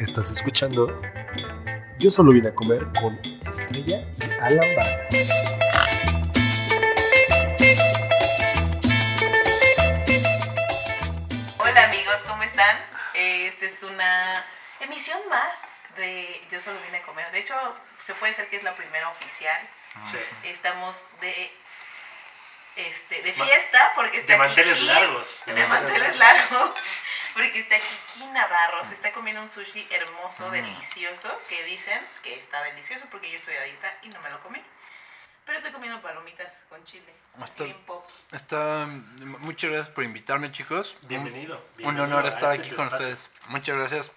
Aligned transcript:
Estás 0.00 0.30
escuchando 0.30 0.98
Yo 1.98 2.10
solo 2.10 2.32
vine 2.32 2.48
a 2.48 2.54
comer 2.54 2.86
con 2.98 3.20
Estrella 3.46 4.02
y 4.18 4.24
Alan 4.40 4.74
Vargas. 4.74 5.28
Hola 11.58 11.84
amigos, 11.84 12.16
¿cómo 12.26 12.42
están? 12.44 12.78
Esta 13.12 13.66
es 13.66 13.82
una 13.82 14.42
emisión 14.80 15.20
más 15.28 15.52
de 15.96 16.40
Yo 16.50 16.58
solo 16.58 16.78
vine 16.86 16.98
a 16.98 17.02
comer. 17.02 17.30
De 17.32 17.40
hecho, 17.40 17.54
se 17.98 18.14
puede 18.14 18.32
decir 18.32 18.48
que 18.48 18.56
es 18.56 18.62
la 18.62 18.74
primera 18.74 19.10
oficial. 19.10 19.60
Sí. 20.04 20.16
Estamos 20.44 21.04
de 21.20 21.52
este 22.76 23.22
de 23.22 23.32
fiesta 23.34 23.92
porque 23.94 24.16
está 24.16 24.32
de 24.32 24.38
manteles 24.38 24.80
largos, 24.82 25.42
De, 25.44 25.52
de 25.52 25.66
manteles 25.66 26.16
largos. 26.16 26.70
Porque 27.34 27.58
está 27.60 27.76
Kiki 27.78 28.26
Navarro, 28.26 28.82
se 28.84 28.94
está 28.94 29.12
comiendo 29.12 29.40
un 29.42 29.48
sushi 29.48 29.86
hermoso, 29.90 30.48
Mm. 30.48 30.52
delicioso, 30.52 31.40
que 31.48 31.62
dicen 31.64 32.00
que 32.22 32.34
está 32.38 32.62
delicioso 32.64 33.04
porque 33.10 33.30
yo 33.30 33.36
estoy 33.36 33.54
a 33.54 33.62
dieta 33.62 33.92
y 34.02 34.08
no 34.08 34.20
me 34.20 34.30
lo 34.30 34.40
comí. 34.42 34.60
Pero 35.46 35.58
estoy 35.58 35.72
comiendo 35.72 36.00
palomitas 36.02 36.62
con 36.68 36.82
chile. 36.84 37.12
Está- 37.34 37.64
Slim 37.64 37.76
pop. 37.86 38.06
Está, 38.32 38.86
muchas 38.86 39.70
gracias 39.70 39.94
por 39.94 40.04
invitarme, 40.04 40.50
chicos. 40.50 40.96
Bienvenido. 41.02 41.56
Un, 41.56 41.62
un 41.62 41.76
bienvenido 41.76 42.04
honor 42.04 42.26
a 42.26 42.28
estar 42.28 42.52
este 42.54 42.66
aquí 42.66 42.74
con 42.76 42.86
espacio. 42.86 43.08
ustedes. 43.08 43.30
Muchas 43.46 43.76
gracias. 43.76 44.10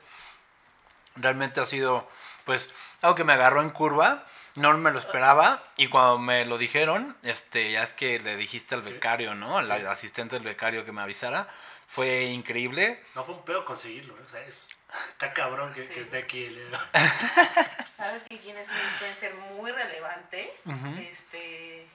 Realmente 1.15 1.61
ha 1.61 1.65
sido, 1.65 2.09
pues, 2.45 2.69
algo 3.01 3.15
que 3.15 3.23
me 3.23 3.33
agarró 3.33 3.61
en 3.61 3.69
curva. 3.69 4.25
No 4.55 4.75
me 4.77 4.91
lo 4.91 4.99
esperaba. 4.99 5.63
Y 5.77 5.87
cuando 5.87 6.19
me 6.19 6.45
lo 6.45 6.57
dijeron, 6.57 7.15
este, 7.23 7.71
ya 7.71 7.83
es 7.83 7.93
que 7.93 8.19
le 8.19 8.35
dijiste 8.35 8.75
al 8.75 8.81
becario, 8.81 9.33
¿no? 9.33 9.57
Al 9.59 9.67
Sí. 9.67 9.73
asistente 9.87 10.35
del 10.35 10.43
becario 10.43 10.83
que 10.85 10.91
me 10.91 11.01
avisara. 11.01 11.47
Fue 11.93 12.23
increíble. 12.23 12.99
No 13.13 13.23
fue 13.23 13.35
un 13.35 13.45
pedo 13.45 13.63
conseguirlo, 13.63 14.17
¿eh? 14.17 14.21
o 14.25 14.27
sea, 14.27 14.41
es, 14.41 14.67
está 15.09 15.31
cabrón 15.31 15.71
que, 15.73 15.83
Sí. 15.83 15.89
que 15.89 16.01
esté 16.01 16.17
aquí 16.17 16.45
el 16.45 16.55
dedo. 16.55 16.79
Sabes 17.97 18.23
que 18.23 18.39
quien 18.39 18.57
es 18.57 18.67
un 18.67 18.77
influencer 18.77 19.35
muy 19.35 19.71
relevante, 19.71 20.57
este, 20.99 21.87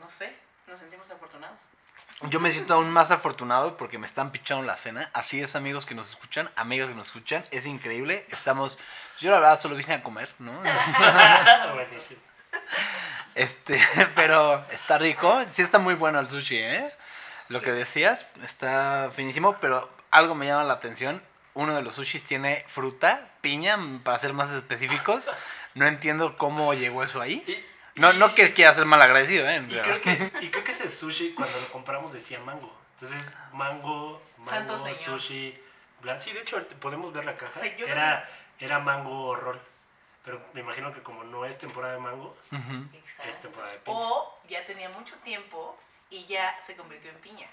no 0.00 0.10
sé, 0.10 0.34
nos 0.66 0.80
sentimos 0.80 1.08
afortunados. 1.08 1.56
Yo 2.22 2.40
me 2.40 2.50
siento 2.50 2.74
aún 2.74 2.90
más 2.90 3.12
afortunado 3.12 3.76
porque 3.76 3.96
me 3.96 4.06
están 4.08 4.32
pichando 4.32 4.64
la 4.64 4.76
cena. 4.76 5.08
Así 5.12 5.40
es, 5.40 5.54
amigos 5.54 5.86
que 5.86 5.94
nos 5.94 6.10
escuchan, 6.10 6.50
amigas 6.56 6.88
que 6.88 6.96
nos 6.96 7.06
escuchan. 7.06 7.44
Es 7.52 7.64
increíble. 7.64 8.26
Estamos. 8.30 8.80
Yo 9.20 9.30
la 9.30 9.38
verdad 9.38 9.56
solo 9.56 9.76
vine 9.76 9.94
a 9.94 10.02
comer, 10.02 10.28
¿no? 10.40 10.50
Buenísimo. 11.74 12.20
Este, 13.36 13.80
pero 14.16 14.64
está 14.72 14.98
rico. 14.98 15.44
Sí 15.48 15.62
está 15.62 15.78
muy 15.78 15.94
bueno 15.94 16.18
el 16.18 16.28
sushi, 16.28 16.56
¿eh? 16.56 16.92
Lo 17.48 17.60
que 17.60 17.72
decías, 17.72 18.26
está 18.44 19.10
finísimo, 19.14 19.56
pero 19.60 19.88
algo 20.10 20.34
me 20.34 20.46
llama 20.46 20.64
la 20.64 20.74
atención. 20.74 21.22
Uno 21.54 21.74
de 21.76 21.82
los 21.82 21.94
sushis 21.94 22.24
tiene 22.24 22.64
fruta, 22.68 23.28
piña, 23.40 23.78
para 24.02 24.18
ser 24.18 24.32
más 24.32 24.50
específicos. 24.50 25.30
No 25.74 25.86
entiendo 25.86 26.38
cómo 26.38 26.72
llegó 26.72 27.02
eso 27.02 27.20
ahí. 27.20 27.42
Y, 27.48 28.00
No, 28.00 28.12
no 28.12 28.36
que 28.36 28.54
quiera 28.54 28.72
ser 28.72 28.84
mal 28.84 29.02
agradecido, 29.02 29.48
¿eh? 29.48 29.56
y 29.68 29.72
creo 29.74 30.00
que, 30.00 30.32
y 30.40 30.48
creo 30.48 30.62
que 30.62 30.70
ese 30.70 30.88
sushi, 30.88 31.34
cuando 31.34 31.58
lo 31.60 31.66
compramos, 31.72 32.12
decía 32.12 32.38
mango. 32.38 32.72
Entonces, 32.92 33.32
mango, 33.52 34.22
mango, 34.38 34.94
sushi. 34.94 35.60
blan- 36.00 36.20
Sí, 36.20 36.30
de 36.32 36.42
hecho, 36.42 36.64
podemos 36.78 37.12
ver 37.12 37.24
la 37.24 37.36
caja. 37.36 37.52
O 37.56 37.58
sea, 37.58 37.76
yo 37.76 37.88
era, 37.88 38.24
era 38.60 38.78
mango 38.78 39.34
roll. 39.34 39.60
Pero 40.24 40.40
me 40.52 40.60
imagino 40.60 40.94
que 40.94 41.02
como 41.02 41.24
no 41.24 41.44
es 41.44 41.58
temporada 41.58 41.94
de 41.94 41.98
mango, 42.00 42.36
es 43.28 43.40
temporada 43.40 43.72
de 43.72 43.78
piña. 43.80 43.96
O 43.98 44.38
ya 44.48 44.64
tenía 44.64 44.88
mucho 44.90 45.16
tiempo 45.24 45.76
y 46.10 46.26
ya 46.26 46.56
se 46.62 46.76
convirtió 46.76 47.10
en 47.10 47.18
piña. 47.18 47.46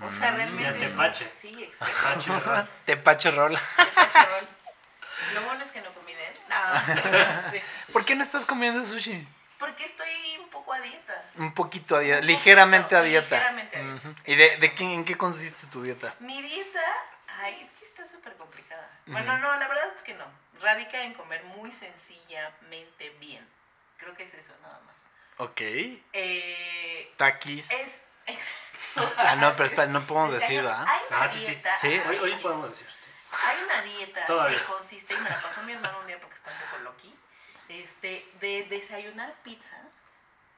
O 0.00 0.10
sea, 0.10 0.32
Mm, 0.32 0.36
realmente. 0.36 0.62
ya 0.62 0.68
es 0.84 0.90
tepache. 0.90 1.30
Sí, 1.30 1.62
exacto. 1.64 1.94
Tepache 1.94 2.30
roll. 2.40 2.68
Tepache 2.84 3.30
roll. 4.26 4.48
Lo 5.34 5.42
bueno 5.42 5.64
es 5.64 5.72
que 5.72 5.80
no 5.80 5.92
comí 5.94 6.12
de 6.14 6.26
él. 6.26 6.34
No, 6.48 7.50
sí. 7.52 7.60
¿Por 7.92 8.04
qué 8.04 8.14
no 8.14 8.22
estás 8.22 8.44
comiendo 8.44 8.84
sushi? 8.84 9.26
Porque 9.58 9.84
estoy 9.84 10.10
un 10.38 10.50
poco 10.50 10.72
a 10.74 10.80
dieta. 10.80 11.24
Un 11.36 11.54
poquito 11.54 11.96
a 11.96 12.00
dieta, 12.00 12.20
Un 12.20 12.26
ligeramente 12.26 12.94
a 12.94 13.00
dieta. 13.02 13.36
ligeramente 13.36 13.76
a 13.76 13.80
dieta. 13.80 13.94
Ujú. 14.08 14.14
¿Y 14.26 14.34
de, 14.34 14.56
de 14.58 14.74
qué, 14.74 14.84
en 14.84 15.04
qué 15.06 15.16
consiste 15.16 15.66
tu 15.68 15.82
dieta? 15.82 16.14
Mi 16.20 16.42
dieta, 16.42 16.82
ay, 17.40 17.62
es 17.62 17.70
que 17.78 17.86
está 17.86 18.06
súper 18.06 18.36
complicada. 18.36 18.86
Bueno, 19.06 19.32
Ujú. 19.32 19.40
no, 19.42 19.56
la 19.56 19.66
verdad 19.66 19.88
es 19.96 20.02
que 20.02 20.12
no. 20.14 20.26
Radica 20.60 21.00
en 21.02 21.14
comer 21.14 21.42
muy 21.44 21.72
sencillamente 21.72 23.10
bien. 23.18 23.48
Creo 23.96 24.14
que 24.14 24.24
es 24.24 24.34
eso, 24.34 24.52
nada 24.62 24.78
más. 24.86 24.96
Ok. 25.38 25.60
Eh, 25.60 27.12
Taquis. 27.16 27.70
es 27.70 28.02
exacto. 28.26 29.12
Ah, 29.18 29.36
no, 29.36 29.52
pero 29.54 29.66
espera, 29.68 29.86
no 29.86 30.06
podemos 30.06 30.32
decir, 30.32 30.62
¿verdad? 30.62 30.84
Hay 30.88 31.00
una 31.10 31.22
Ah, 31.22 31.28
sí, 31.28 31.38
sí. 31.38 31.46
dieta. 31.52 31.78
Sí. 31.78 32.00
Hoy, 32.08 32.16
hoy 32.16 32.32
podemos 32.38 32.70
decir. 32.70 32.86
sí. 33.00 33.10
Hay 33.46 33.56
una 33.64 33.82
dieta 33.82 34.26
Todavía. 34.26 34.58
que 34.58 34.64
consiste, 34.64 35.14
y 35.14 35.18
me 35.18 35.28
la 35.28 35.42
pasó 35.42 35.62
mi 35.62 35.72
hermano 35.72 36.00
un 36.00 36.06
día 36.06 36.18
porque 36.18 36.36
está 36.36 36.50
un 36.50 36.56
poco 36.58 36.78
loqui, 36.84 37.14
este, 37.68 38.26
de 38.40 38.62
desayunar 38.70 39.34
pizza 39.42 39.76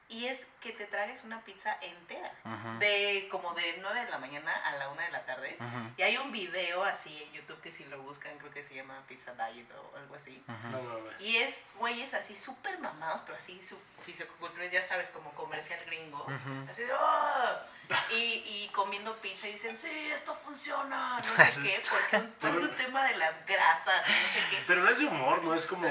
y 0.09 0.25
es 0.25 0.39
que 0.59 0.71
te 0.71 0.85
tragues 0.87 1.23
una 1.23 1.39
pizza 1.41 1.77
entera. 1.81 2.31
De 2.79 3.27
como 3.31 3.53
de 3.53 3.77
9 3.79 4.03
de 4.05 4.09
la 4.09 4.17
mañana 4.17 4.51
a 4.65 4.71
la 4.75 4.89
1 4.89 5.01
de 5.01 5.11
la 5.11 5.23
tarde. 5.25 5.57
Y 5.97 6.01
hay 6.01 6.17
un 6.17 6.31
video 6.31 6.83
así 6.83 7.23
en 7.23 7.31
YouTube 7.33 7.61
que 7.61 7.71
si 7.71 7.85
lo 7.85 8.01
buscan 8.01 8.37
creo 8.39 8.51
que 8.51 8.63
se 8.63 8.73
llama 8.73 9.01
Pizza 9.07 9.33
Diet 9.33 9.67
o 9.71 9.95
algo 9.97 10.15
así. 10.15 10.43
Ujú. 10.47 10.67
No, 10.69 10.81
no, 10.81 10.97
no. 10.99 11.11
Y 11.19 11.37
es 11.37 11.57
güeyes 11.75 12.13
así 12.15 12.35
súper 12.35 12.79
mamados, 12.79 13.21
pero 13.25 13.37
así 13.37 13.63
su 13.63 13.77
fisicoculturistas, 14.03 14.81
ya 14.81 14.87
sabes, 14.87 15.09
como 15.09 15.31
comercial 15.33 15.79
gringo. 15.85 16.25
Así 16.69 16.81
de, 16.81 16.91
"Ah", 16.93 17.65
y, 18.11 18.15
y 18.45 18.69
comiendo 18.73 19.15
pizza 19.17 19.47
y 19.47 19.53
dicen, 19.53 19.77
sí, 19.77 19.89
esto 20.11 20.33
funciona, 20.35 21.17
no 21.19 21.23
sé 21.23 21.53
qué, 21.63 21.81
porque 21.89 22.27
por 22.39 22.49
un 22.51 22.75
tema 22.75 23.05
de 23.05 23.15
las 23.17 23.45
grasas, 23.45 24.07
no 24.07 24.13
sé 24.33 24.47
qué. 24.49 24.63
Pero 24.67 24.81
no 24.83 24.89
es 24.89 24.97
de 24.99 25.05
humor, 25.05 25.43
no 25.43 25.53
es 25.55 25.65
como 25.65 25.87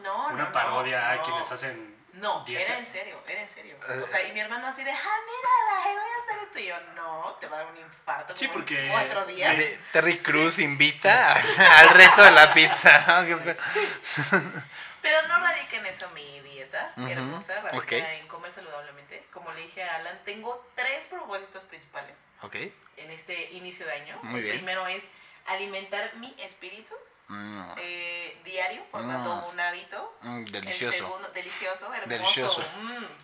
No, 0.00 0.28
una 0.28 0.44
no, 0.44 0.52
parodia 0.52 1.00
no, 1.00 1.06
a 1.06 1.14
no. 1.16 1.22
quienes 1.22 1.52
hacen. 1.52 1.93
No, 2.14 2.44
dietas. 2.44 2.66
era 2.68 2.78
en 2.78 2.84
serio, 2.84 3.22
era 3.26 3.40
en 3.42 3.48
serio. 3.48 3.76
Eh, 3.88 4.00
O 4.02 4.06
sea, 4.06 4.22
y 4.26 4.32
mi 4.32 4.40
hermano 4.40 4.66
así 4.68 4.82
de, 4.84 4.90
ah, 4.90 4.96
mira, 5.26 5.84
ay, 5.84 5.94
voy 5.94 6.04
a 6.04 6.22
hacer 6.24 6.46
esto. 6.48 6.58
Y 6.60 6.66
yo, 6.66 6.80
no, 6.94 7.36
te 7.40 7.46
va 7.48 7.58
a 7.58 7.64
dar 7.64 7.72
un 7.72 7.78
infarto. 7.78 8.36
Sí, 8.36 8.46
como 8.46 8.60
en 8.60 8.64
porque- 8.64 8.88
Cuatro 8.90 9.26
días. 9.26 9.54
Terry- 9.56 9.78
Terry 9.92 10.18
Cruz 10.18 10.58
invita 10.58 11.34
al 11.34 11.90
reto 11.90 12.22
de 12.22 12.30
la 12.30 12.52
pizza. 12.52 13.04
Pero 15.02 15.28
no 15.28 15.38
radica 15.38 15.76
en 15.76 15.86
eso 15.86 16.08
mi 16.10 16.40
dieta 16.40 16.92
Ujú, 16.96 17.08
hermosa, 17.08 17.60
radica 17.60 17.76
ok. 17.84 17.92
en 17.92 18.26
comer 18.28 18.52
saludablemente. 18.52 19.26
Como 19.32 19.52
le 19.52 19.62
dije 19.62 19.82
a 19.84 19.96
Alan, 19.96 20.18
tengo 20.24 20.66
tres 20.74 21.04
propósitos 21.06 21.62
principales 21.64 22.18
Ok. 22.42 22.54
en 22.96 23.10
este 23.10 23.50
inicio 23.52 23.84
de 23.86 23.92
año. 23.92 24.18
Muy 24.22 24.36
El 24.38 24.44
bien. 24.44 24.56
primero 24.56 24.86
es 24.86 25.04
alimentar 25.46 26.14
mi 26.16 26.34
espíritu 26.38 26.94
Mm, 27.28 27.62
eh, 27.78 28.38
diario, 28.44 28.82
formando 28.90 29.36
Mm. 29.36 29.44
un 29.48 29.60
hábito. 29.60 30.18
mm, 30.22 30.44
El 30.46 30.52
delicioso. 30.52 30.98
segundo, 30.98 31.28
delicioso, 31.30 31.86
hermoso, 31.86 32.08
Delicioso. 32.08 32.64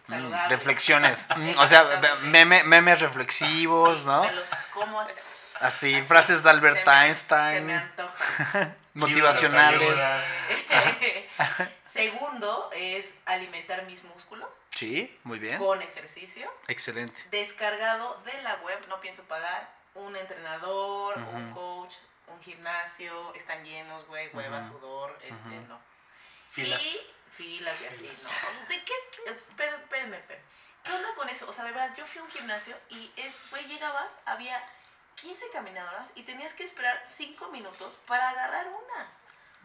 saludable. 0.08 0.48
reflexiones. 0.56 1.26
O 1.58 1.66
sea, 1.66 1.84
meme- 2.22 2.64
memes 2.64 3.00
reflexivos, 3.00 4.04
¿no? 4.04 4.22
Me 4.24 4.32
los 4.32 4.48
como 4.72 5.04
así. 5.60 6.02
Frases 6.04 6.42
de 6.42 6.50
Albert 6.50 6.78
se 6.78 6.80
me- 6.80 6.84
Se 6.84 6.90
me 6.90 7.06
Einstein, 7.06 7.70
antoja. 7.70 8.74
motivacionales. 8.94 9.94
Segundo 11.92 12.70
es 12.74 13.12
alimentar 13.26 13.82
mis 13.84 14.02
músculos 14.04 14.48
Sí, 14.74 15.18
muy 15.24 15.38
bien. 15.38 15.58
con 15.58 15.82
ejercicio. 15.82 16.50
Excelente. 16.68 17.14
Descargado 17.30 18.20
de 18.24 18.40
la 18.42 18.54
web, 18.56 18.78
no 18.88 19.00
pienso 19.00 19.22
pagar 19.24 19.68
un 19.94 20.14
entrenador, 20.16 21.18
un 21.18 21.50
Ujú. 21.50 21.54
coach, 21.54 21.94
un 22.32 22.42
gimnasio, 22.42 23.34
están 23.34 23.64
llenos, 23.64 24.06
güey, 24.06 24.28
hueva, 24.34 24.66
sudor, 24.68 25.18
este, 25.22 25.48
no. 25.68 25.80
Filas. 26.50 26.82
Y 26.82 27.00
filas 27.36 27.80
y 27.80 27.86
así, 27.86 27.96
Filas. 27.98 28.22
¿no? 28.24 28.68
¿De 28.68 28.84
qué? 28.84 28.92
Espérenme, 29.30 29.78
espérenme. 30.16 30.44
¿Qué 30.82 30.92
onda 30.92 31.14
con 31.14 31.28
eso? 31.28 31.48
O 31.48 31.52
sea, 31.52 31.64
de 31.64 31.72
verdad, 31.72 31.94
yo 31.96 32.06
fui 32.06 32.20
a 32.20 32.24
un 32.24 32.30
gimnasio 32.30 32.76
y 32.88 33.12
es, 33.16 33.34
güey, 33.50 33.66
llegabas, 33.66 34.18
había 34.24 34.62
15 35.16 35.50
caminadoras 35.50 36.10
y 36.14 36.22
tenías 36.22 36.54
que 36.54 36.64
esperar 36.64 37.02
5 37.06 37.48
minutos 37.48 37.98
para 38.06 38.30
agarrar 38.30 38.66
una. 38.68 39.12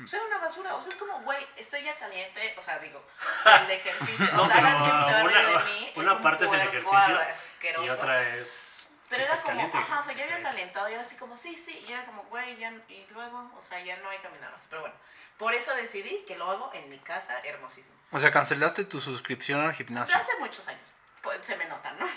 O 0.03 0.07
sea, 0.07 0.19
era 0.19 0.27
una 0.27 0.37
basura. 0.39 0.75
O 0.75 0.81
sea, 0.81 0.91
es 0.91 0.97
como, 0.97 1.21
güey, 1.21 1.47
estoy 1.55 1.83
ya 1.83 1.97
caliente. 1.97 2.53
O 2.57 2.61
sea, 2.61 2.79
digo, 2.79 3.01
el 3.45 3.71
ejercicio. 3.71 4.27
No, 4.33 4.43
o 4.43 4.47
sea, 4.47 4.55
pero 4.57 4.67
Alan 4.67 4.83
siempre 4.83 5.05
se 5.05 5.11
va 5.13 5.19
a 5.19 5.23
reír 5.23 5.47
una- 5.55 5.63
de 5.63 5.71
mí. 5.71 5.91
una 5.95 6.13
un 6.13 6.21
parte 6.21 6.45
es 6.45 6.51
el 6.51 6.61
ejercicio 6.61 7.19
asqueroso. 7.19 7.85
Y 7.85 7.89
otra 7.89 8.35
es. 8.35 8.74
Pero 9.09 9.23
era 9.23 9.35
como, 9.35 9.47
caliente. 9.47 9.77
ajá, 9.77 9.99
o 9.99 10.03
sea, 10.03 10.15
ya 10.15 10.23
había 10.23 10.41
calentado 10.41 10.89
y 10.89 10.93
era 10.93 11.01
así 11.01 11.15
como, 11.15 11.37
sí, 11.37 11.61
sí, 11.63 11.85
y 11.87 11.91
era 11.91 12.05
como, 12.05 12.23
güey, 12.23 12.57
ya, 12.57 12.71
y 12.89 13.05
luego, 13.13 13.39
o 13.57 13.61
sea, 13.61 13.79
ya 13.79 13.97
no 13.97 14.09
hay 14.09 14.17
caminadoras. 14.19 14.61
Pero 14.69 14.81
bueno, 14.81 14.95
por 15.37 15.53
eso 15.53 15.73
decidí 15.75 16.23
que 16.27 16.37
lo 16.37 16.49
hago 16.49 16.71
en 16.73 16.89
mi 16.89 16.97
casa, 16.99 17.39
hermosísimo. 17.43 17.95
O 18.11 18.19
sea, 18.19 18.31
cancelaste 18.31 18.85
tu 18.85 18.99
suscripción 18.99 19.61
al 19.61 19.73
gimnasio. 19.73 20.15
Hace 20.15 20.35
muchos 20.39 20.67
años, 20.67 20.81
pues 21.21 21.39
se 21.45 21.55
me 21.55 21.65
nota, 21.65 21.91
¿no? 21.93 22.07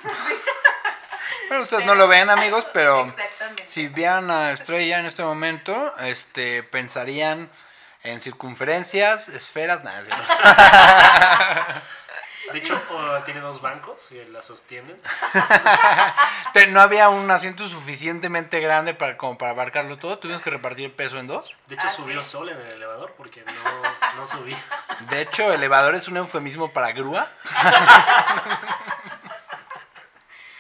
Bueno, 1.48 1.62
ustedes 1.62 1.86
no 1.86 1.94
lo 1.94 2.08
ven, 2.08 2.28
amigos, 2.28 2.66
pero 2.74 3.10
si 3.64 3.88
vieran 3.88 4.30
a 4.30 4.52
Estrella 4.52 4.98
en 4.98 5.06
este 5.06 5.22
momento, 5.22 5.96
este, 5.98 6.62
pensarían 6.62 7.50
en 8.02 8.20
circunferencias, 8.20 9.28
esferas, 9.28 9.82
nada. 9.82 11.82
De 12.52 12.58
hecho, 12.58 12.80
o 12.90 13.22
tiene 13.24 13.40
dos 13.40 13.60
bancos 13.60 14.10
y 14.12 14.24
la 14.26 14.42
sostienen. 14.42 15.00
No 16.70 16.80
había 16.80 17.08
un 17.08 17.30
asiento 17.30 17.68
suficientemente 17.68 18.58
grande 18.58 18.92
para, 18.92 19.16
como 19.16 19.38
para 19.38 19.52
abarcarlo 19.52 19.96
todo. 19.96 20.18
Tuvimos 20.18 20.42
que 20.42 20.50
repartir 20.50 20.86
el 20.86 20.90
peso 20.90 21.18
en 21.18 21.28
dos. 21.28 21.54
De 21.68 21.76
hecho, 21.76 21.86
Ah, 21.86 21.90
subió 21.92 22.20
¿sí? 22.20 22.30
sola 22.30 22.50
en 22.50 22.58
el 22.60 22.72
elevador 22.72 23.14
porque 23.16 23.44
no, 23.44 23.52
no 24.16 24.26
subía. 24.26 24.58
De 25.08 25.20
hecho, 25.20 25.52
elevador 25.52 25.94
es 25.94 26.08
un 26.08 26.16
eufemismo 26.16 26.72
para 26.72 26.90
grúa. 26.90 27.28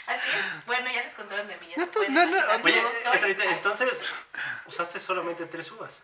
Así 0.06 0.30
es. 0.30 0.66
Bueno, 0.66 0.88
ya 0.90 1.02
les 1.02 1.14
contaron 1.14 1.48
de 1.48 1.56
mí. 1.56 1.74
No 1.76 1.86
no, 2.08 2.26
no, 2.26 2.36
Oye, 2.64 2.82
entonces, 3.50 4.04
usaste 4.66 4.98
solamente 5.00 5.46
tres 5.46 5.70
uvas. 5.72 6.02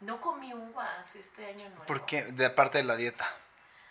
No 0.00 0.20
comí 0.20 0.52
uvas 0.52 1.16
este 1.16 1.46
año 1.46 1.68
nuevo. 1.70 1.84
¿Por 1.86 2.04
qué? 2.04 2.24
De 2.24 2.50
parte 2.50 2.78
de 2.78 2.84
la 2.84 2.96
dieta. 2.96 3.34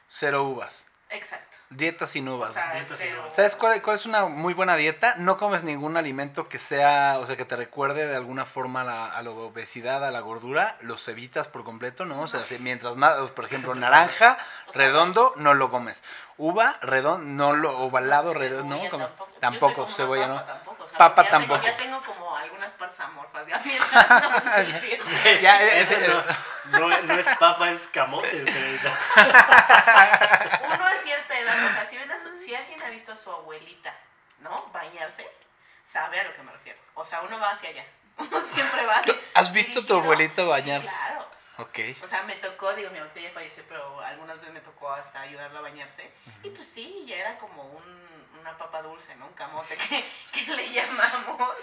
Cero 0.07 0.43
uvas. 0.43 0.85
Exacto. 1.11 1.57
Dieta 1.69 2.07
sin 2.07 2.27
uvas. 2.27 2.51
O 2.51 2.53
sea, 2.53 2.71
dieta 2.73 2.87
sin 2.95 3.07
cero. 3.07 3.21
uvas. 3.23 3.35
¿Sabes 3.35 3.55
cuál, 3.55 3.81
cuál 3.81 3.95
es 3.95 4.05
una 4.05 4.25
muy 4.25 4.53
buena 4.53 4.75
dieta? 4.75 5.15
No 5.17 5.37
comes 5.37 5.63
ningún 5.63 5.95
alimento 5.97 6.47
que 6.49 6.57
sea, 6.59 7.17
o 7.19 7.25
sea, 7.25 7.37
que 7.37 7.45
te 7.45 7.55
recuerde 7.55 8.07
de 8.07 8.15
alguna 8.15 8.45
forma 8.45 8.81
a 8.81 8.83
la, 8.85 9.05
a 9.07 9.21
la 9.21 9.29
obesidad, 9.31 10.05
a 10.05 10.11
la 10.11 10.19
gordura, 10.21 10.77
los 10.81 11.07
evitas 11.07 11.47
por 11.47 11.63
completo, 11.63 12.05
¿no? 12.05 12.21
O 12.21 12.27
sea, 12.27 12.45
si- 12.45 12.59
mientras 12.59 12.95
más, 12.97 13.17
por 13.31 13.45
ejemplo, 13.45 13.73
naranja, 13.75 14.37
O 14.67 14.73
sea, 14.73 14.85
redondo, 14.85 15.33
no 15.37 15.53
lo 15.53 15.69
comes. 15.69 16.01
Uva, 16.37 16.77
redondo, 16.81 17.25
no 17.25 17.53
lo, 17.55 17.77
ovalado, 17.79 18.33
redondo, 18.33 18.75
¿no? 18.77 18.89
Como- 18.89 19.07
tampoco. 19.39 19.87
Cebolla, 19.87 20.27
papa 20.27 20.33
¿no? 20.39 20.43
Tampoco, 20.45 20.83
o 20.83 20.87
sea, 20.87 20.97
Papa 20.97 21.23
ya 21.23 21.29
tengo- 21.29 21.39
tampoco. 21.47 21.65
ya 21.67 21.77
tengo 21.77 22.01
como 22.01 22.35
algunas 22.35 22.73
partes 22.73 22.99
amorfas. 22.99 23.47
Ya 23.47 23.61
mientras 23.65 24.09
no. 24.09 24.29
Ya, 25.41 25.61
Ese 25.63 25.95
ese- 25.95 26.07
no, 26.07 26.23
no, 26.71 26.91
es- 26.91 27.03
no 27.03 27.13
es 27.13 27.27
papa, 27.37 27.69
es 27.69 27.87
camote. 27.87 28.27
Estelita. 28.43 28.97
Uno 30.73 30.85
a 30.85 30.95
cierta 30.95 31.39
edad, 31.39 31.65
o 31.65 31.73
sea, 31.73 31.85
si, 31.87 31.97
ven 31.97 32.11
a 32.11 32.19
su- 32.19 32.35
si 32.35 32.55
alguien 32.55 32.81
ha 32.83 32.89
visto 32.89 33.11
a 33.11 33.15
su 33.15 33.31
abuelita, 33.31 33.93
¿no? 34.39 34.67
Bañarse, 34.73 35.29
sabe 35.85 36.19
a 36.19 36.23
lo 36.23 36.33
que 36.33 36.41
me 36.43 36.51
refiero. 36.51 36.79
O 36.95 37.05
sea, 37.05 37.21
uno 37.21 37.39
va 37.39 37.51
hacia 37.51 37.69
allá. 37.69 37.85
Uno 38.17 38.41
siempre 38.41 38.85
va 38.85 38.95
hacia 38.97 39.13
¿Has 39.33 39.51
visto 39.53 39.79
a 39.79 39.85
tu 39.85 39.95
abuelita 39.95 40.43
bañarse? 40.43 40.87
Sí, 40.87 40.93
claro. 40.95 41.27
Ok. 41.57 41.79
O 42.03 42.07
sea, 42.07 42.23
me 42.23 42.35
tocó, 42.35 42.73
digo, 42.73 42.89
mi 42.91 42.97
abuelita 42.97 43.21
ya 43.21 43.31
falleció, 43.31 43.63
pero 43.67 43.99
algunas 44.01 44.37
veces 44.39 44.53
me 44.53 44.61
tocó 44.61 44.91
hasta 44.91 45.21
ayudarla 45.21 45.59
a 45.59 45.61
bañarse. 45.61 46.11
Y 46.43 46.49
pues 46.49 46.67
sí, 46.67 47.03
ya 47.07 47.15
era 47.17 47.37
como 47.37 47.63
un- 47.63 48.27
una 48.39 48.57
papa 48.57 48.81
dulce, 48.81 49.15
¿no? 49.15 49.27
Un 49.27 49.33
camote 49.33 49.75
que, 49.77 50.05
que 50.45 50.51
le 50.51 50.69
llamamos. 50.71 51.55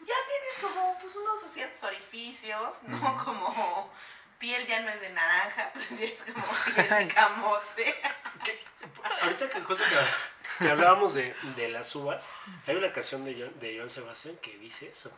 Ya 0.00 0.14
tienes 0.28 0.58
como 0.62 0.96
pues, 1.00 1.16
unos 1.16 1.40
ciertos 1.50 1.82
orificios, 1.82 2.82
¿no? 2.84 3.24
Como 3.24 3.92
piel 4.38 4.66
ya 4.66 4.80
no 4.80 4.90
es 4.90 5.00
de 5.00 5.10
naranja, 5.10 5.70
pues 5.74 5.98
ya 5.98 6.06
es 6.06 6.22
como 6.22 6.44
piel 6.74 6.88
de 6.88 7.08
camote. 7.14 7.94
Ahorita 9.22 9.48
que, 9.48 9.62
cosa 9.62 9.84
que, 9.88 10.64
que 10.64 10.70
hablábamos 10.70 11.14
de, 11.14 11.34
de 11.56 11.68
las 11.68 11.94
uvas, 11.94 12.28
hay 12.66 12.76
una 12.76 12.92
canción 12.92 13.24
de, 13.24 13.34
Joan- 13.34 13.58
de 13.60 13.76
Joan 13.76 13.88
Sebastián 13.90 14.36
que 14.42 14.56
dice 14.58 14.88
eso. 14.88 15.10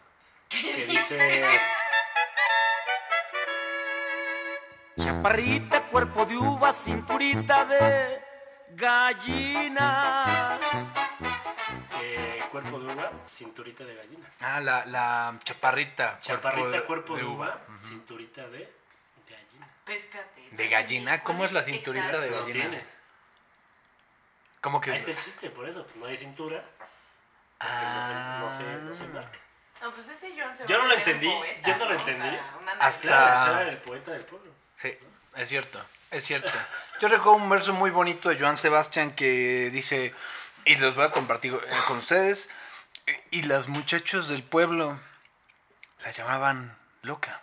Que 0.48 0.86
dice... 0.86 1.44
Chaparrita, 4.98 5.82
cuerpo 5.84 6.24
de 6.26 6.36
uva, 6.36 6.72
cinturita 6.72 7.64
de 7.64 8.20
gallina. 8.70 10.58
eh, 12.02 12.40
cuerpo 12.50 12.80
de 12.80 12.92
uva, 12.92 13.12
cinturita 13.24 13.84
de 13.84 13.94
gallina. 13.94 14.28
Ah, 14.40 14.60
la, 14.60 14.84
la 14.86 15.38
chaparrita. 15.44 16.18
Chaparrita, 16.20 16.82
cuerpo 16.84 17.16
de 17.16 17.24
uva, 17.24 17.60
cinturita 17.78 18.48
de 18.48 18.58
gallina. 18.58 18.77
Pero 19.88 19.98
espérate. 19.98 20.48
¿De 20.52 20.68
gallina? 20.68 21.22
¿Cómo 21.24 21.44
es 21.44 21.52
la 21.52 21.60
Exacto. 21.60 21.76
cinturita 21.92 22.20
de 22.20 22.30
gallina? 22.30 22.60
tienes. 22.68 22.88
¿Cómo 24.60 24.80
que? 24.80 24.92
Ahí 24.92 24.98
está 24.98 25.10
el 25.10 25.18
chiste, 25.18 25.50
por 25.50 25.68
eso. 25.68 25.82
pues, 25.84 25.96
no 25.96 26.06
hay 26.06 26.16
cintura. 26.16 26.62
Porque 27.58 27.74
no 27.74 28.06
se, 28.06 28.14
no 28.14 28.50
se, 28.76 28.82
no 28.84 28.94
se 28.94 29.04
Ah. 29.04 29.08
marca. 29.14 29.38
No, 29.82 29.92
pues 29.92 30.08
ese 30.08 30.28
Joan 30.30 30.54
Sebastián 30.54 30.68
Yo 30.68 30.78
no 30.78 30.86
lo 30.88 30.94
entendí, 30.94 31.26
poeta, 31.28 31.68
yo 31.70 31.76
no 31.76 31.84
lo 31.88 31.96
O 31.96 32.00
sea, 32.00 32.14
entendí. 32.14 32.38
Hasta-. 32.80 33.00
Claro, 33.02 33.60
era 33.60 33.70
el 33.70 33.78
poeta 33.78 34.10
del 34.12 34.24
pueblo. 34.24 34.52
Sí, 34.76 34.92
es 35.36 35.48
cierto, 35.48 35.84
es 36.10 36.24
cierto. 36.24 36.52
Yo 37.00 37.08
recuerdo 37.08 37.32
un 37.34 37.48
verso 37.48 37.72
muy 37.72 37.90
bonito 37.90 38.28
de 38.28 38.38
Joan 38.38 38.56
Sebastián 38.56 39.12
que 39.14 39.70
dice, 39.70 40.14
y 40.64 40.76
los 40.76 40.94
voy 40.96 41.04
a 41.06 41.10
compartir 41.12 41.54
eh, 41.54 41.76
con 41.86 41.98
ustedes, 41.98 42.48
eh, 43.06 43.24
y 43.30 43.42
los 43.42 43.68
muchachos 43.68 44.28
del 44.28 44.42
pueblo 44.42 44.98
la 46.02 46.10
llamaban 46.10 46.76
loca. 47.02 47.40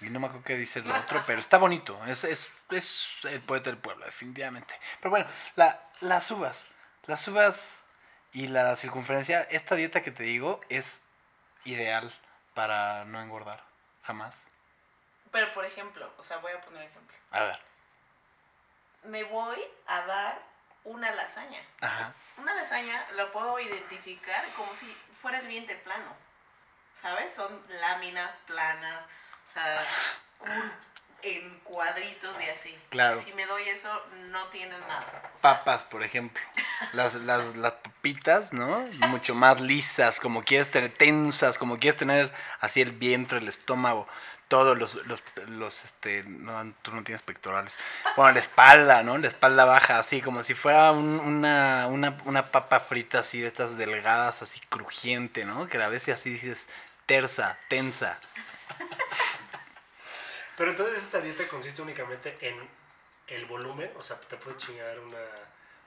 Y 0.00 0.10
no 0.10 0.20
me 0.20 0.26
acuerdo 0.26 0.44
qué 0.44 0.56
dice 0.56 0.82
lo 0.82 0.94
otro, 0.94 1.22
pero 1.26 1.40
está 1.40 1.56
bonito, 1.58 1.98
es, 2.06 2.24
es, 2.24 2.52
es 2.70 3.18
el 3.24 3.40
poeta 3.40 3.70
del 3.70 3.78
pueblo, 3.78 4.04
definitivamente. 4.04 4.78
Pero 5.00 5.10
bueno, 5.10 5.26
la, 5.54 5.80
las 6.00 6.30
uvas, 6.30 6.66
las 7.06 7.26
uvas 7.28 7.84
y 8.32 8.48
la 8.48 8.76
circunferencia, 8.76 9.42
esta 9.42 9.74
dieta 9.74 10.02
que 10.02 10.10
te 10.10 10.24
digo 10.24 10.60
es 10.68 11.00
ideal 11.64 12.12
para 12.52 13.04
no 13.06 13.20
engordar, 13.22 13.62
jamás. 14.02 14.36
Pero 15.32 15.52
por 15.54 15.64
ejemplo, 15.64 16.12
o 16.18 16.22
sea, 16.22 16.38
voy 16.38 16.52
a 16.52 16.60
poner 16.60 16.82
ejemplo. 16.82 17.16
A 17.30 17.42
ver, 17.44 17.58
Me 19.04 19.24
voy 19.24 19.58
a 19.86 20.00
dar 20.02 20.42
una 20.84 21.10
lasaña. 21.12 21.60
ajá. 21.80 22.12
Una 22.36 22.54
lasaña 22.54 23.06
la 23.12 23.32
puedo 23.32 23.58
identificar 23.60 24.44
como 24.56 24.74
si 24.76 24.86
fuera 25.20 25.38
el 25.38 25.46
vientre 25.48 25.76
plano. 25.76 26.14
¿Sabes? 26.92 27.34
Son 27.34 27.62
láminas 27.80 28.36
planas, 28.46 29.04
o 29.46 29.52
sea, 29.52 29.84
en 31.22 31.58
cuadritos 31.60 32.36
y 32.44 32.50
así. 32.50 32.76
Claro. 32.90 33.20
Si 33.22 33.32
me 33.32 33.46
doy 33.46 33.68
eso, 33.68 33.88
no 34.30 34.44
tienen 34.48 34.78
nada. 34.80 35.30
O 35.34 35.38
sea, 35.38 35.58
papas, 35.58 35.82
por 35.84 36.02
ejemplo. 36.02 36.42
Las, 36.92 37.14
las, 37.14 37.56
las 37.56 37.72
papitas, 37.74 38.52
¿no? 38.52 38.80
Mucho 39.08 39.34
más 39.34 39.60
lisas, 39.60 40.20
como 40.20 40.42
quieres 40.42 40.70
tener, 40.70 40.92
tensas, 40.92 41.58
como 41.58 41.78
quieres 41.78 41.98
tener 41.98 42.32
así 42.60 42.80
el 42.82 42.92
vientre, 42.92 43.38
el 43.38 43.48
estómago, 43.48 44.06
todos 44.48 44.78
los, 44.78 44.94
los, 45.06 45.22
los 45.48 45.84
este, 45.84 46.22
no, 46.24 46.72
tú 46.82 46.92
no 46.92 47.02
tienes 47.02 47.22
pectorales. 47.22 47.76
Bueno, 48.16 48.32
la 48.32 48.40
espalda, 48.40 49.02
¿no? 49.02 49.18
La 49.18 49.26
espalda 49.26 49.64
baja, 49.64 49.98
así, 49.98 50.20
como 50.22 50.42
si 50.42 50.54
fuera 50.54 50.92
un- 50.92 51.18
una, 51.20 51.86
una, 51.88 52.16
una 52.24 52.50
papa 52.52 52.80
frita 52.80 53.20
así, 53.20 53.40
de 53.40 53.48
estas 53.48 53.76
delgadas, 53.76 54.42
así 54.42 54.60
crujiente, 54.68 55.44
¿no? 55.44 55.66
Que 55.66 55.82
a 55.82 55.88
veces 55.88 56.14
así 56.14 56.30
dices, 56.30 56.68
tersa, 57.06 57.58
tensa. 57.68 58.20
Pero 60.56 60.70
entonces 60.70 61.02
esta 61.02 61.20
dieta 61.20 61.46
consiste 61.48 61.82
únicamente 61.82 62.36
en 62.40 62.68
el 63.26 63.44
volumen, 63.46 63.90
o 63.96 64.02
sea, 64.02 64.18
te 64.20 64.36
puedes 64.36 64.64
chingar 64.64 64.98
una, 65.00 65.18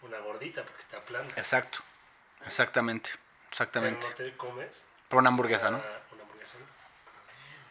una 0.01 0.19
gordita 0.19 0.63
porque 0.63 0.79
está 0.79 0.99
plana. 1.01 1.29
Exacto, 1.35 1.79
exactamente, 2.45 3.09
Pero 3.11 3.49
exactamente. 3.49 4.07
no 4.07 4.15
te 4.15 4.37
comes 4.37 4.85
Por 5.07 5.19
una 5.19 5.29
hamburguesa, 5.29 5.69
una, 5.69 5.77
¿no? 5.77 5.83
una 6.13 6.23
hamburguesa. 6.23 6.57
¿no? 6.59 6.65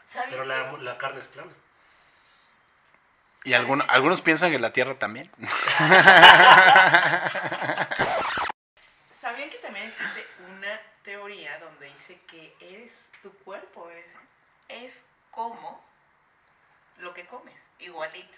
¿saben 0.09 0.31
Pero 0.31 0.45
la, 0.45 0.73
la 0.73 0.99
carne 0.99 1.21
es 1.21 1.29
plana. 1.29 1.53
Y 3.45 3.55
algunos, 3.55 3.87
algunos 3.89 4.21
piensan 4.21 4.51
que 4.51 4.59
la 4.59 4.73
Tierra 4.73 4.99
también. 4.99 5.31
¿Sabían 9.21 9.51
que 9.51 9.59
también 9.59 9.87
existe 9.87 10.27
una 10.49 10.81
teoría 11.03 11.59
donde 11.61 11.87
dice 11.87 12.19
que 12.27 12.55
eres 12.61 13.11
tu 13.23 13.33
cuerpo 13.45 13.89
es, 13.91 14.05
es 14.69 15.07
como 15.31 15.83
lo 16.99 17.15
que 17.15 17.27
comes, 17.27 17.61
igualito? 17.79 18.37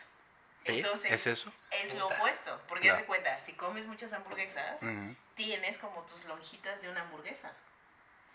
¿Sí? 0.67 0.79
Entonces, 0.79 1.11
¿Es 1.13 1.27
eso? 1.27 1.53
es 1.71 1.95
lo 1.95 2.07
opuesto, 2.07 2.61
porque 2.69 2.89
Claro. 2.89 2.99
de 3.01 3.07
cuenta, 3.07 3.41
si 3.41 3.55
comes 3.55 3.87
muchas 3.87 4.13
hamburguesas, 4.13 4.83
Ujú. 4.83 5.17
tienes 5.35 5.79
como 5.79 6.03
tus 6.03 6.23
lonjitas 6.25 6.81
de 6.83 6.89
una 6.91 7.01
hamburguesa. 7.03 7.51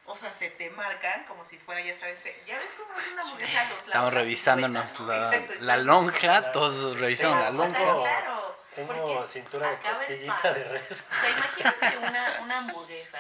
O 0.08 0.15
sea, 0.15 0.34
se 0.34 0.51
te 0.51 0.70
marcan 0.70 1.24
como 1.25 1.44
si 1.46 1.58
fuera, 1.58 1.82
ya 1.82 1.96
sabes, 1.98 2.24
eh, 2.25 2.44
ya 2.46 2.58
ves 2.58 2.70
cómo 2.77 2.98
es 3.00 3.08
una 3.12 3.22
hamburguesa 3.24 3.62
a 3.62 3.70
los. 3.70 3.79
Estamos 3.79 4.13
revisándonos 4.13 4.89
silueta, 4.91 5.22
¿no? 5.22 5.29
la, 5.29 5.36
Exacto, 5.38 5.63
la 5.65 5.77
lonja, 5.77 6.51
todos 6.51 7.00
revisando 7.00 7.39
la 7.39 7.48
Tengo- 7.50 7.63
o 7.63 7.67
sea, 7.70 7.79
lonja. 7.86 8.01
claro, 8.22 8.60
Tengo 8.75 9.24
cintura 9.25 9.70
de 9.70 9.79
costillita 9.79 10.53
de 10.53 10.63
res. 10.65 11.05
O 11.12 11.15
sea, 11.15 11.29
imagínense 11.29 11.98
una, 11.98 12.39
una 12.44 12.58
hamburguesa, 12.60 13.20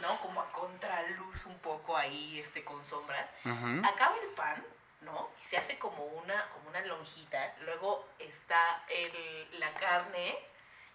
¿no? 0.00 0.18
Como 0.20 0.40
a 0.40 0.50
contraluz 0.52 1.44
un 1.46 1.58
poco 1.58 1.96
ahí, 1.96 2.38
este, 2.40 2.62
con 2.64 2.82
sombras. 2.84 3.28
Ujú. 3.44 3.82
Acaba 3.84 4.16
el 4.22 4.28
pan, 4.30 4.64
¿no? 5.04 5.30
Y 5.40 5.44
se 5.44 5.56
hace 5.56 5.78
como 5.78 6.04
una, 6.04 6.48
como 6.50 6.68
una 6.70 6.80
lonjita. 6.82 7.54
Luego 7.60 8.06
está 8.18 8.84
el, 8.88 9.60
la 9.60 9.72
carne. 9.74 10.38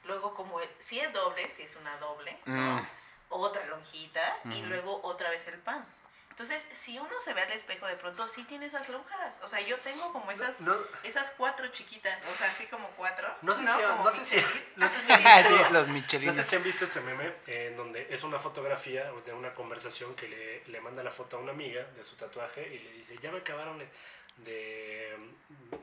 Luego 0.05 0.33
como, 0.33 0.61
el, 0.61 0.69
si 0.79 0.99
es 0.99 1.11
doble, 1.13 1.49
si 1.49 1.63
es 1.63 1.75
una 1.75 1.97
doble, 1.97 2.37
¿no? 2.45 2.81
Mm. 2.81 2.87
Otra 3.29 3.65
lonjita. 3.65 4.37
Y 4.45 4.61
Ujú. 4.61 4.69
luego 4.69 4.99
otra 5.03 5.29
vez 5.29 5.47
el 5.47 5.59
pan. 5.59 5.85
Entonces, 6.39 6.65
si 6.73 6.97
uno 6.97 7.19
se 7.19 7.33
ve 7.33 7.41
al 7.41 7.51
espejo 7.51 7.85
de 7.85 7.97
pronto, 7.97 8.25
sí 8.25 8.45
tiene 8.45 8.67
esas 8.67 8.87
lonjas. 8.87 9.37
O 9.43 9.47
sea, 9.49 9.59
yo 9.59 9.77
tengo 9.81 10.13
como 10.13 10.31
esas, 10.31 10.61
No, 10.61 10.73
esas 11.03 11.31
cuatro 11.31 11.67
chiquitas. 11.67 12.17
O 12.31 12.33
sea, 12.33 12.49
así 12.49 12.65
como 12.67 12.87
cuatro. 12.91 13.27
no 13.41 13.53
sé 13.53 13.65
si, 13.65 13.67
no 13.67 14.09
sé 14.09 14.23
si, 14.23 14.35
no 14.77 14.87
sé 14.89 14.99
si 15.01 15.11
visto- 15.17 15.69
los 15.71 15.87
No 16.23 16.31
sé 16.31 16.43
si 16.43 16.55
han 16.55 16.63
visto 16.63 16.85
este 16.85 17.01
meme 17.01 17.33
en 17.45 17.75
donde 17.75 18.07
es 18.09 18.23
una 18.23 18.39
fotografía 18.39 19.11
de 19.25 19.33
una 19.33 19.53
conversación 19.53 20.15
que 20.15 20.29
le, 20.29 20.63
le 20.67 20.79
manda 20.79 21.03
la 21.03 21.11
foto 21.11 21.35
a 21.35 21.39
una 21.41 21.51
amiga 21.51 21.83
de 21.83 22.03
su 22.05 22.15
tatuaje 22.15 22.65
y 22.73 22.79
le 22.79 22.91
dice, 22.93 23.17
ya 23.21 23.31
me 23.31 23.39
acabaron 23.39 23.77
de... 23.77 23.89
de- 24.37 25.17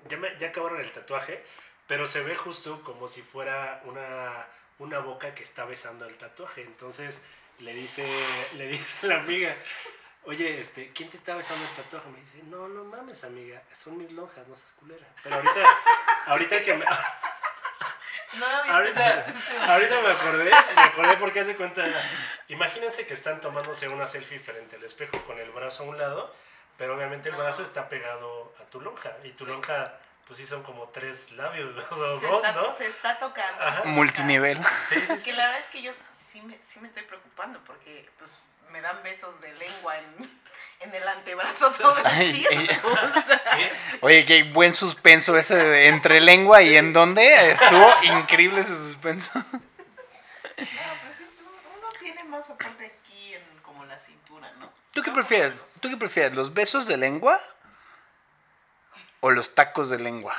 ya, 0.08 0.16
me- 0.16 0.38
ya 0.38 0.48
acabaron 0.48 0.80
el 0.80 0.90
tatuaje, 0.90 1.44
pero 1.86 2.06
se 2.06 2.22
ve 2.22 2.34
justo 2.34 2.82
como 2.82 3.08
si 3.08 3.20
fuera 3.20 3.82
una, 3.84 4.46
una 4.78 5.00
boca 5.00 5.34
que 5.34 5.42
está 5.42 5.66
besando 5.66 6.06
el 6.06 6.16
tatuaje. 6.16 6.62
Entonces 6.62 7.20
le 7.58 7.74
dice, 7.74 8.06
le 8.54 8.68
dice 8.68 9.06
la 9.06 9.16
amiga, 9.20 9.54
oye, 10.26 10.58
este, 10.60 10.92
¿quién 10.92 11.08
te 11.10 11.16
está 11.16 11.34
besando 11.34 11.64
el 11.66 11.74
tatuaje? 11.74 12.08
Me 12.10 12.20
dice, 12.20 12.38
no, 12.44 12.68
no 12.68 12.84
mames, 12.84 13.24
amiga, 13.24 13.62
son 13.74 13.96
mis 13.98 14.10
lonjas, 14.12 14.46
no 14.48 14.54
seas 14.56 14.72
culera. 14.72 15.06
Pero 15.22 15.36
ahorita, 15.36 15.60
ahorita 16.26 16.62
que 16.62 16.74
me, 16.74 16.84
No 18.34 18.44
ahorita, 18.46 19.24
ahorita 19.66 20.00
me 20.02 20.12
acordé, 20.12 20.44
me 20.50 20.82
acordé 20.82 21.16
porque 21.16 21.40
hace 21.40 21.56
cuenta, 21.56 21.84
imagínense 22.48 23.06
que 23.06 23.14
están 23.14 23.40
tomándose 23.40 23.88
una 23.88 24.04
selfie 24.06 24.38
frente 24.38 24.76
al 24.76 24.84
espejo 24.84 25.22
con 25.24 25.38
el 25.38 25.50
brazo 25.50 25.84
a 25.84 25.86
un 25.86 25.96
lado, 25.96 26.34
pero 26.76 26.96
obviamente 26.96 27.30
el 27.30 27.36
brazo 27.36 27.62
está 27.62 27.88
pegado 27.88 28.54
a 28.60 28.64
tu 28.64 28.80
lonja, 28.80 29.12
y 29.24 29.30
tu 29.30 29.44
Sí. 29.44 29.50
lonja, 29.50 29.98
pues 30.26 30.36
sí 30.38 30.46
son 30.46 30.62
como 30.64 30.88
tres 30.90 31.32
labios, 31.32 31.72
o 31.92 32.18
Se 32.20 32.26
dos, 32.26 32.44
está, 32.44 32.52
¿no? 32.52 32.76
se 32.76 32.86
está 32.88 33.18
tocando. 33.18 33.84
Multinivel. 33.86 34.58
Sí, 34.88 35.00
sí. 35.06 35.24
Que 35.24 35.32
la 35.32 35.46
verdad 35.46 35.60
es 35.60 35.70
que 35.70 35.80
yo 35.82 35.92
sí 36.32 36.40
me, 36.42 36.58
sí 36.68 36.78
me 36.80 36.88
estoy 36.88 37.04
preocupando 37.04 37.60
porque 37.64 38.06
pues 38.18 38.32
me 38.70 38.80
dan 38.80 39.02
besos 39.02 39.40
de 39.40 39.52
lengua 39.54 39.98
en, 39.98 40.30
en 40.80 40.94
el 40.94 41.08
antebrazo 41.08 41.72
todo 41.72 41.96
el 42.20 42.32
tiempo. 42.32 42.88
Oye, 44.02 44.24
qué 44.24 44.42
buen 44.44 44.72
suspenso 44.74 45.36
ese 45.36 45.56
de 45.56 45.88
entre 45.88 46.20
lengua 46.20 46.62
y 46.62 46.76
en 46.76 46.92
dónde. 46.92 47.52
Estuvo 47.52 47.90
increíble 48.02 48.60
ese 48.60 48.76
suspenso. 48.76 49.30
no, 49.34 49.44
pues 49.50 51.14
sí, 51.16 51.24
tú- 51.38 51.44
uno 51.78 51.88
tiene 52.00 52.24
más 52.24 52.48
aparte 52.50 52.86
aquí 53.00 53.34
en 53.34 53.42
como 53.62 53.84
la 53.84 53.98
cintura, 54.00 54.50
¿no? 54.58 54.70
¿Tú 54.92 55.02
qué 55.02 55.10
prefieres? 55.10 55.54
¿Tú 55.80 55.88
qué 55.90 55.96
prefieres? 55.96 56.34
¿Los 56.34 56.52
besos 56.54 56.86
de 56.86 56.96
lengua 56.96 57.40
o 59.20 59.30
los 59.30 59.54
tacos 59.54 59.90
de 59.90 59.98
lengua? 59.98 60.34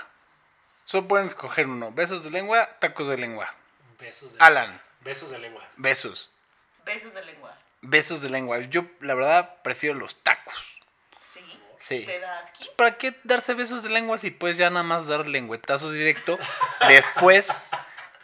Solo 0.85 1.07
pueden 1.07 1.25
escoger 1.27 1.67
uno. 1.67 1.91
Besos 1.91 2.23
de 2.23 2.31
lengua, 2.31 2.67
tacos 2.79 3.07
de 3.07 3.17
lengua. 3.17 3.53
Besos 3.99 4.33
de, 4.33 4.39
Alan, 4.43 4.81
besos 5.01 5.29
de 5.31 5.39
lengua. 5.39 5.63
besos. 5.75 6.31
Besos 6.85 7.13
de 7.13 7.25
lengua. 7.25 7.57
Besos 7.89 8.21
de 8.21 8.29
lengua. 8.29 8.59
Yo, 8.59 8.83
la 8.99 9.15
verdad, 9.15 9.55
prefiero 9.63 9.95
los 9.95 10.21
tacos. 10.23 10.53
Sí. 11.21 11.39
Sí. 11.79 12.05
¿Te 12.05 12.19
da 12.19 12.39
asqui? 12.39 12.69
¿Para 12.75 12.97
qué 12.97 13.15
darse 13.23 13.53
besos 13.53 13.81
de 13.83 13.89
lengua 13.89 14.17
si 14.17 14.29
puedes 14.29 14.57
ya 14.57 14.69
nada 14.69 14.83
más 14.83 15.07
dar 15.07 15.25
lengüetazos 15.25 15.93
directo 15.93 16.37
después 16.89 17.69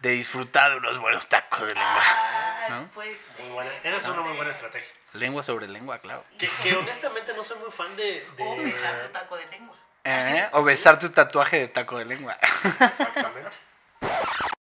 de 0.02 0.10
disfrutar 0.10 0.72
de 0.72 0.78
unos 0.80 1.00
buenos 1.00 1.28
tacos 1.28 1.62
de 1.62 1.68
lengua? 1.74 2.02
Ah, 2.04 2.68
¿No? 2.70 2.88
puede 2.90 3.18
ser. 3.18 3.40
Muy 3.46 3.52
buena. 3.54 3.72
Esa 3.84 3.98
es 3.98 4.06
una 4.08 4.22
muy 4.22 4.36
buena 4.36 4.52
estrategia. 4.52 4.90
Lengua 5.14 5.44
sobre 5.44 5.68
lengua, 5.70 6.00
claro. 6.00 6.26
Que, 6.38 6.50
que 6.62 6.76
honestamente 6.76 7.34
no 7.34 7.42
soy 7.44 7.58
muy 7.60 7.72
fan 7.72 7.96
de... 7.96 8.26
de- 8.36 8.44
O 8.44 8.56
besar 8.58 9.00
tu 9.06 9.14
taco 9.14 9.38
de 9.38 9.46
lengua. 9.48 9.78
¿Eh? 10.04 10.50
O 10.52 10.64
besar 10.64 11.00
tu 11.00 11.10
tatuaje 11.10 11.60
de 11.60 11.68
taco 11.70 11.98
de 11.98 12.04
lengua. 12.06 12.38
Exactamente. 12.42 13.56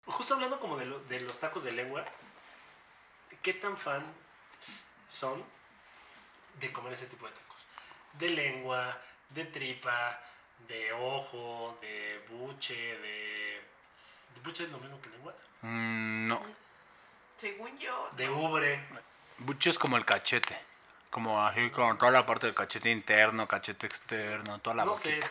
Justo 0.06 0.35
hablando 0.35 0.59
como 0.59 0.76
de, 0.76 0.87
lo- 0.87 0.99
de 1.04 1.20
los 1.20 1.38
tacos 1.38 1.62
de 1.62 1.70
lengua, 1.73 2.04
¿qué 3.42 3.52
tan 3.54 3.76
fan 3.76 4.04
son 5.11 5.45
de 6.59 6.73
comer 6.73 6.93
ese 6.95 7.07
tipo 7.07 7.26
de 7.26 7.33
tacos? 7.33 7.62
De 8.14 8.29
lengua, 8.31 8.97
de 9.29 9.45
tripa, 9.45 10.21
de 10.67 10.93
ojo, 10.93 11.79
de 11.83 12.25
buche, 12.31 12.75
de... 12.75 13.62
¿De 14.35 14.40
buche 14.43 14.64
es 14.64 14.71
lo 14.71 14.79
mismo 14.79 15.00
que 15.02 15.11
lengua? 15.11 15.35
Mm, 15.62 16.29
no. 16.29 16.43
Según 17.37 17.76
yo. 17.79 18.11
De 18.17 18.26
no. 18.26 18.37
ubre. 18.38 18.81
Bucho 19.38 19.71
es 19.71 19.79
como 19.79 19.97
el 19.97 20.05
cachete. 20.05 20.59
Como 21.11 21.45
así, 21.45 21.71
con 21.71 21.99
toda 21.99 22.12
la 22.12 22.25
parte 22.25 22.47
del 22.47 22.55
cachete 22.55 22.88
interno, 22.90 23.49
cachete 23.49 23.87
externo, 23.87 24.61
toda 24.61 24.76
la 24.76 24.85
no 24.85 24.93
boquita. 24.93 25.26
sé, 25.26 25.31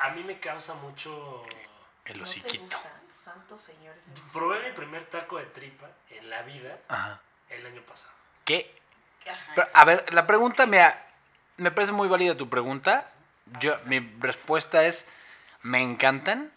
a, 0.00 0.06
a 0.06 0.10
mí 0.10 0.24
me 0.24 0.40
causa 0.40 0.74
mucho... 0.74 1.44
El 2.04 2.18
¿No 2.18 2.24
hociquito. 2.24 2.64
gustan, 2.76 2.92
santos 3.22 3.60
señores? 3.60 4.02
Probé 4.32 4.68
mi 4.68 4.74
primer 4.74 5.04
taco 5.04 5.38
de 5.38 5.44
tripa 5.46 5.88
en 6.10 6.28
la 6.28 6.42
vida 6.42 6.80
Ajá. 6.88 7.20
el 7.48 7.64
año 7.64 7.80
pasado. 7.82 8.10
¿Qué? 8.44 8.81
Pero, 9.54 9.68
a 9.74 9.84
ver, 9.84 10.04
la 10.12 10.26
pregunta 10.26 10.66
me, 10.66 10.82
me 11.56 11.70
parece 11.70 11.92
muy 11.92 12.08
válida 12.08 12.36
tu 12.36 12.48
pregunta. 12.48 13.08
Yo, 13.60 13.76
mi 13.86 13.98
respuesta 14.20 14.84
es, 14.86 15.06
me 15.62 15.80
encantan. 15.82 16.50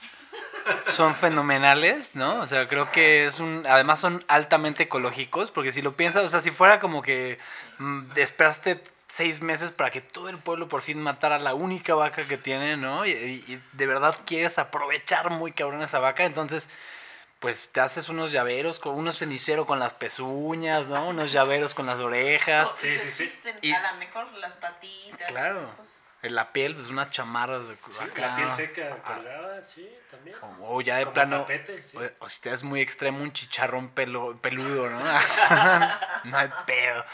Son 0.90 1.14
fenomenales, 1.14 2.16
¿no? 2.16 2.40
O 2.42 2.48
sea, 2.48 2.66
creo 2.68 2.92
que 2.92 3.28
es 3.28 3.40
un... 3.40 3.66
Además 3.70 4.00
son 4.00 4.26
altamente 4.28 4.84
ecológicos, 4.84 5.52
porque 5.52 5.72
si 5.72 5.82
lo 5.84 5.96
piensas, 5.96 6.24
o 6.24 6.30
sea, 6.30 6.42
si 6.42 6.50
fuera 6.50 6.80
como 6.80 7.04
que 7.04 7.38
mm, 7.78 8.06
esperaste 8.16 8.82
seis 9.08 9.42
meses 9.42 9.72
para 9.72 9.92
que 9.92 10.02
todo 10.02 10.28
el 10.30 10.40
pueblo 10.40 10.68
por 10.68 10.82
fin 10.82 11.00
matara 11.00 11.38
la 11.38 11.54
única 11.54 11.94
vaca 11.94 12.28
que 12.28 12.38
tiene, 12.38 12.78
¿no? 12.78 13.06
Y- 13.06 13.12
y 13.12 13.62
de 13.74 13.86
verdad 13.88 14.18
quieres 14.26 14.58
aprovechar 14.58 15.30
muy 15.30 15.52
cabrón 15.52 15.84
esa 15.84 16.00
vaca, 16.00 16.26
entonces 16.26 16.68
pues 17.40 17.70
te 17.72 17.80
haces 17.82 18.10
unos 18.10 18.32
llaveros, 18.32 18.80
con 18.80 18.96
unos 18.96 19.20
cenicero 19.20 19.66
con 19.66 19.78
las 19.80 19.94
pezuñas, 19.94 20.88
¿no? 20.88 21.10
Unos 21.10 21.32
llaveros 21.32 21.74
con 21.74 21.86
las 21.86 22.00
orejas. 22.00 22.70
Sí, 22.78 22.98
sí, 22.98 23.12
sí. 23.12 23.40
Y- 23.62 23.72
a 23.72 23.92
lo 23.92 23.98
mejor 24.00 24.32
las 24.40 24.56
patitas. 24.56 25.28
Claro. 25.32 25.70
la 26.24 26.52
piel, 26.52 26.74
pues 26.76 26.90
unas 26.90 27.12
chamarras 27.12 27.68
de 27.68 27.76
Sí, 27.92 28.00
acá. 28.04 28.22
la 28.30 28.36
piel 28.36 28.52
seca 28.52 28.98
Ah, 29.06 29.14
colgada, 29.16 29.64
sí, 29.64 29.88
también. 30.10 30.36
O, 30.60 30.78
o 30.78 30.82
ya 30.82 30.96
de 30.98 31.04
Como 31.04 31.14
plano. 31.14 31.40
tapete, 31.42 31.84
sí. 31.84 31.98
O, 31.98 32.26
o 32.26 32.30
si 32.30 32.42
te 32.42 32.50
das 32.50 32.64
muy 32.64 32.82
extremo, 32.82 33.22
un 33.22 33.32
chicharrón 33.32 33.90
pelo, 33.90 34.36
peludo, 34.42 34.90
¿no? 34.90 35.00
no 36.24 36.38
hay 36.38 36.50
pedo. 36.66 37.06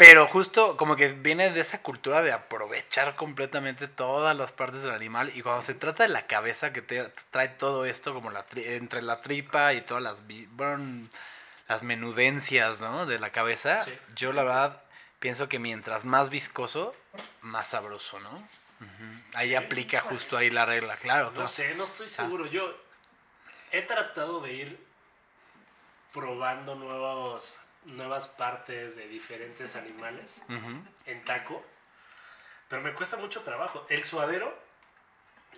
Pero 0.00 0.26
justo 0.26 0.78
como 0.78 0.96
que 0.96 1.08
viene 1.08 1.50
de 1.50 1.60
esa 1.60 1.82
cultura 1.82 2.22
de 2.22 2.32
aprovechar 2.32 3.16
completamente 3.16 3.86
todas 3.86 4.34
las 4.34 4.50
partes 4.50 4.82
del 4.82 4.92
animal. 4.92 5.30
Y 5.36 5.42
cuando 5.42 5.60
se 5.60 5.74
trata 5.74 6.04
de 6.04 6.08
la 6.08 6.26
cabeza 6.26 6.72
que 6.72 6.80
te 6.80 7.12
trae 7.30 7.48
todo 7.50 7.84
esto, 7.84 8.14
como 8.14 8.30
la 8.30 8.46
tri- 8.46 8.64
entre 8.78 9.02
la 9.02 9.20
tripa 9.20 9.74
y 9.74 9.82
todas 9.82 10.02
las, 10.02 10.22
bueno, 10.52 11.06
las 11.68 11.82
menudencias, 11.82 12.80
¿no? 12.80 13.04
De 13.04 13.18
la 13.18 13.30
cabeza, 13.30 13.80
Sí. 13.80 13.92
yo 14.16 14.32
la 14.32 14.42
verdad 14.42 14.82
pienso 15.18 15.50
que 15.50 15.58
mientras 15.58 16.06
más 16.06 16.30
viscoso, 16.30 16.94
más 17.42 17.68
sabroso, 17.68 18.18
¿no? 18.20 18.42
Ahí 19.34 19.50
Sí. 19.50 19.54
aplica 19.54 20.00
justo 20.00 20.38
ahí 20.38 20.48
la 20.48 20.64
regla, 20.64 20.96
claro. 20.96 21.26
No 21.26 21.32
claro. 21.32 21.46
sé, 21.48 21.74
no 21.74 21.84
estoy 21.84 22.08
seguro. 22.08 22.46
Yo 22.46 22.74
he 23.70 23.82
tratado 23.82 24.40
de 24.40 24.50
ir 24.54 24.86
probando 26.14 26.74
nuevos, 26.74 27.58
nuevas 27.84 28.28
partes 28.28 28.96
de 28.96 29.08
diferentes 29.08 29.74
animales 29.76 30.42
Ujú. 30.48 30.82
en 31.06 31.24
taco, 31.24 31.64
pero 32.68 32.82
me 32.82 32.92
cuesta 32.94 33.16
mucho 33.16 33.42
trabajo. 33.42 33.86
El 33.88 34.04
suadero, 34.04 34.56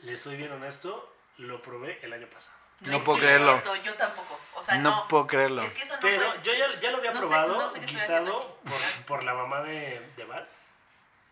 le 0.03 0.17
soy 0.17 0.37
bien 0.37 0.53
honesto, 0.53 1.15
lo 1.39 1.61
probé 1.63 1.99
el 2.03 2.13
año 2.13 2.27
pasado. 2.29 2.57
No 2.81 2.97
es 2.97 3.03
puedo 3.05 3.19
creerlo. 3.21 3.53
cierto, 3.61 3.77
Yo 3.77 3.95
tampoco. 3.95 4.39
O 4.55 4.63
sea, 4.63 4.77
no, 4.77 4.91
no. 4.91 5.09
puedo 5.09 5.27
creerlo. 5.27 5.63
Es 5.63 5.73
que 5.73 5.83
eso 5.83 5.95
no 5.95 6.01
Pero 6.01 6.27
puede 6.29 6.43
yo 6.43 6.55
ya, 6.55 6.79
ya 6.81 6.91
lo 6.91 6.99
había 6.99 7.13
No 7.13 7.21
sé- 7.21 7.27
probado 7.27 7.55
no 7.55 7.61
sé 7.61 7.79
haciendo 7.79 7.93
guisado 7.93 8.59
por, 8.65 9.05
por 9.07 9.25
la 9.25 9.35
mamá 9.35 9.63
de, 9.63 10.01
de 10.17 10.25
Val. 10.25 10.49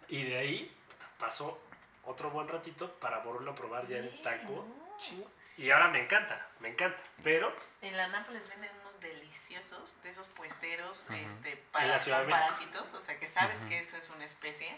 Y 0.09 0.25
de 0.25 0.39
ahí 0.39 0.77
pasó 1.19 1.61
otro 2.05 2.31
buen 2.31 2.47
ratito 2.49 2.93
para 3.01 3.19
volverlo 3.19 3.51
a 3.53 3.55
probar 3.55 3.87
ya 3.89 3.99
en 3.99 4.23
taco. 4.23 4.65
Chingo. 5.01 5.29
Y 5.57 5.71
ahora 5.71 5.89
me 5.89 6.03
encanta, 6.05 6.47
me 6.61 6.69
encanta. 6.69 7.03
Pero 7.23 7.53
En 7.83 7.97
la 7.97 8.07
Nápoles 8.09 8.49
venden 8.49 8.71
deliciosos 9.01 10.03
de 10.03 10.11
esos 10.11 10.29
puesteros 10.29 11.07
este, 11.11 11.53
En 11.53 11.59
para 11.73 11.87
la 11.87 11.99
Ciudad 11.99 12.19
de 12.19 12.25
con 12.25 12.33
México. 12.33 12.49
parásitos. 12.49 12.95
O 12.95 13.01
sea, 13.01 13.19
que 13.19 13.29
sabes 13.29 13.61
que 13.69 13.79
eso 13.81 13.97
es 13.97 14.09
una 14.11 14.25
especie 14.25 14.77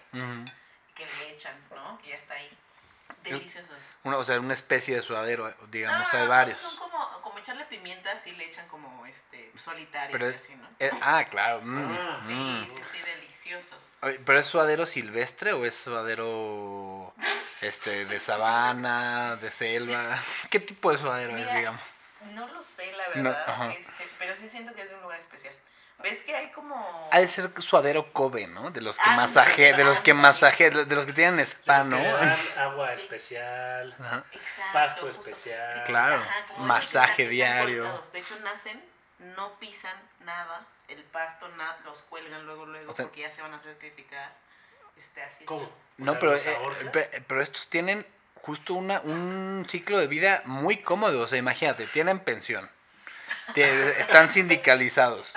que 0.95 1.07
le 1.07 1.31
echan, 1.31 1.55
¿no? 1.75 1.99
Que 2.02 2.11
ya 2.11 2.17
está 2.17 2.35
ahí. 2.35 2.50
Deliciosos. 3.23 3.76
Una- 4.05 4.17
o 4.17 4.25
sea, 4.25 4.41
una 4.41 4.55
especie 4.55 4.97
de 4.97 5.02
suadero, 5.02 5.52
digamos, 5.71 6.12
No, 6.12 6.19
hay 6.19 6.25
no, 6.25 6.31
varios. 6.31 6.59
Son, 6.59 6.76
como, 6.76 7.21
como 7.23 7.38
echarle 7.38 7.64
pimientas 7.67 8.26
y 8.26 8.33
le 8.33 8.47
echan 8.47 8.67
como 8.69 9.05
este 9.07 9.52
solitario 9.57 10.11
Pero 10.12 10.26
es- 10.29 10.37
así, 10.41 10.55
¿no? 10.57 10.69
Eh, 10.81 10.91
ah, 11.00 11.25
claro. 11.31 11.61
mm, 11.62 11.93
Ah, 12.00 12.19
Sí, 12.26 12.33
mm. 12.33 12.67
sí, 12.69 12.83
sí, 12.93 12.99
delicioso. 12.99 13.79
Oye, 14.00 14.19
¿Pero 14.25 14.38
es 14.38 14.47
suadero 14.47 14.87
silvestre 14.87 15.52
o 15.52 15.64
es 15.64 15.75
suadero 15.75 17.14
este, 17.61 18.07
de 18.07 18.19
sabana, 18.19 19.37
de 19.37 19.50
selva? 19.50 20.19
¿Qué 20.50 20.59
tipo 20.61 20.91
de 20.91 20.99
suadero 20.99 21.37
es, 21.37 21.55
digamos? 21.55 21.83
No 22.33 22.47
lo 22.49 22.62
sé, 22.62 22.91
la 22.93 23.09
No, 23.21 23.31
verdad, 23.31 23.45
ajá. 23.50 23.73
este, 23.73 24.09
sí 24.42 24.49
siento 24.50 24.75
que 24.75 24.82
es 24.82 24.88
de 24.90 24.94
un 24.96 25.02
lugar 25.02 25.18
especial. 25.18 25.54
¿Ves 26.02 26.22
que 26.22 26.34
hay 26.34 26.50
como... 26.50 27.08
Ha 27.12 27.20
de 27.20 27.28
ser 27.28 27.50
suadero 27.62 28.12
Kobe, 28.12 28.49
¿no? 28.49 28.70
De 28.72 28.80
los 28.80 28.96
que 28.96 29.02
Ándale, 29.02 29.22
masaje, 29.22 29.72
de 29.72 29.84
los 29.84 30.00
que 30.00 30.14
masaje, 30.14 30.70
de 30.70 30.96
los 30.96 31.06
que 31.06 31.12
tienen 31.12 31.38
spa, 31.40 31.84
¿no? 31.84 31.96
agua 32.58 32.88
Sí. 32.88 32.94
especial. 33.04 33.94
Ajá. 34.00 34.25
Exacto, 34.32 34.72
pasto 34.72 35.06
justo. 35.06 35.20
especial. 35.30 35.84
Claro, 35.84 36.22
que 36.56 36.62
masaje 36.62 37.28
diario. 37.28 37.84
cortados. 37.84 38.12
De 38.12 38.18
hecho, 38.18 38.40
nacen, 38.40 38.84
no 39.37 39.52
pisan 39.61 39.94
nada, 40.25 40.66
el 40.88 41.04
pasto 41.04 41.46
nada, 41.50 41.78
los 41.84 42.02
cuelgan 42.02 42.44
luego, 42.46 42.66
luego, 42.66 42.90
O 42.90 42.96
sea- 42.96 43.04
porque 43.04 43.20
ya 43.20 43.30
se 43.30 43.40
van 43.42 43.54
a 43.54 43.58
sacrificar. 43.58 44.34
Este, 44.96 45.22
así 45.22 45.44
¿Cómo? 45.44 45.70
No, 45.99 46.18
pero, 46.18 46.34
eh, 46.34 47.25
pero 47.28 47.40
estos 47.42 47.68
tienen 47.68 48.04
justo 48.42 48.75
una, 48.75 49.00
un 49.02 49.64
ciclo 49.68 49.99
de 49.99 50.08
vida 50.08 50.42
muy 50.46 50.78
cómodo. 50.78 51.20
O 51.20 51.26
sea, 51.28 51.38
imagínate, 51.38 51.87
tienen 51.87 52.18
pensión. 52.18 52.68
Están 53.55 54.29
sindicalizados. 54.29 55.33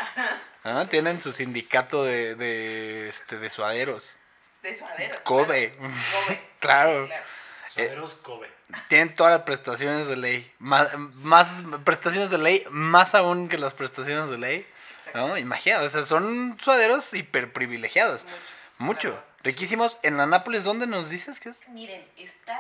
¿no? 0.64 0.88
Tienen 0.88 1.22
su 1.22 1.32
sindicato 1.32 2.04
de, 2.04 2.36
de, 2.36 3.10
este, 3.10 3.38
de 3.38 3.50
suaderos. 3.50 4.16
De 4.62 4.76
suaderos. 4.76 5.18
Kobe. 5.20 5.76
claro. 5.76 5.92
Kobe. 6.26 6.42
Claro. 6.60 7.06
Sí, 7.06 7.10
claro. 7.10 7.26
Suaderos 7.68 8.14
Kobe. 8.16 8.50
Tienen 8.88 9.14
todas 9.14 9.34
las 9.34 9.42
prestaciones 9.44 10.08
de 10.08 10.16
ley. 10.16 10.52
Más, 10.58 10.98
más 10.98 11.62
prestaciones 11.84 12.32
de 12.32 12.40
ley, 12.40 12.66
más 12.72 13.14
aún 13.14 13.50
que 13.50 13.58
las 13.58 13.74
prestaciones 13.74 14.30
de 14.32 14.38
ley. 14.38 14.68
¿No? 15.14 15.38
Imagínate, 15.38 15.86
o 15.86 15.90
sea, 15.90 16.04
son 16.04 16.58
suaderos 16.62 17.14
hiper 17.14 17.54
privilegiados. 17.54 18.24
Mucho. 18.24 18.36
Mucho. 18.78 19.12
Claro. 19.12 19.26
Riquísimos. 19.44 19.98
En 20.02 20.18
la 20.18 20.26
Nápoles, 20.26 20.64
¿dónde 20.64 20.88
nos 20.88 21.12
dices 21.12 21.40
que 21.40 21.50
es? 21.50 21.68
Miren, 21.70 22.04
está 22.18 22.60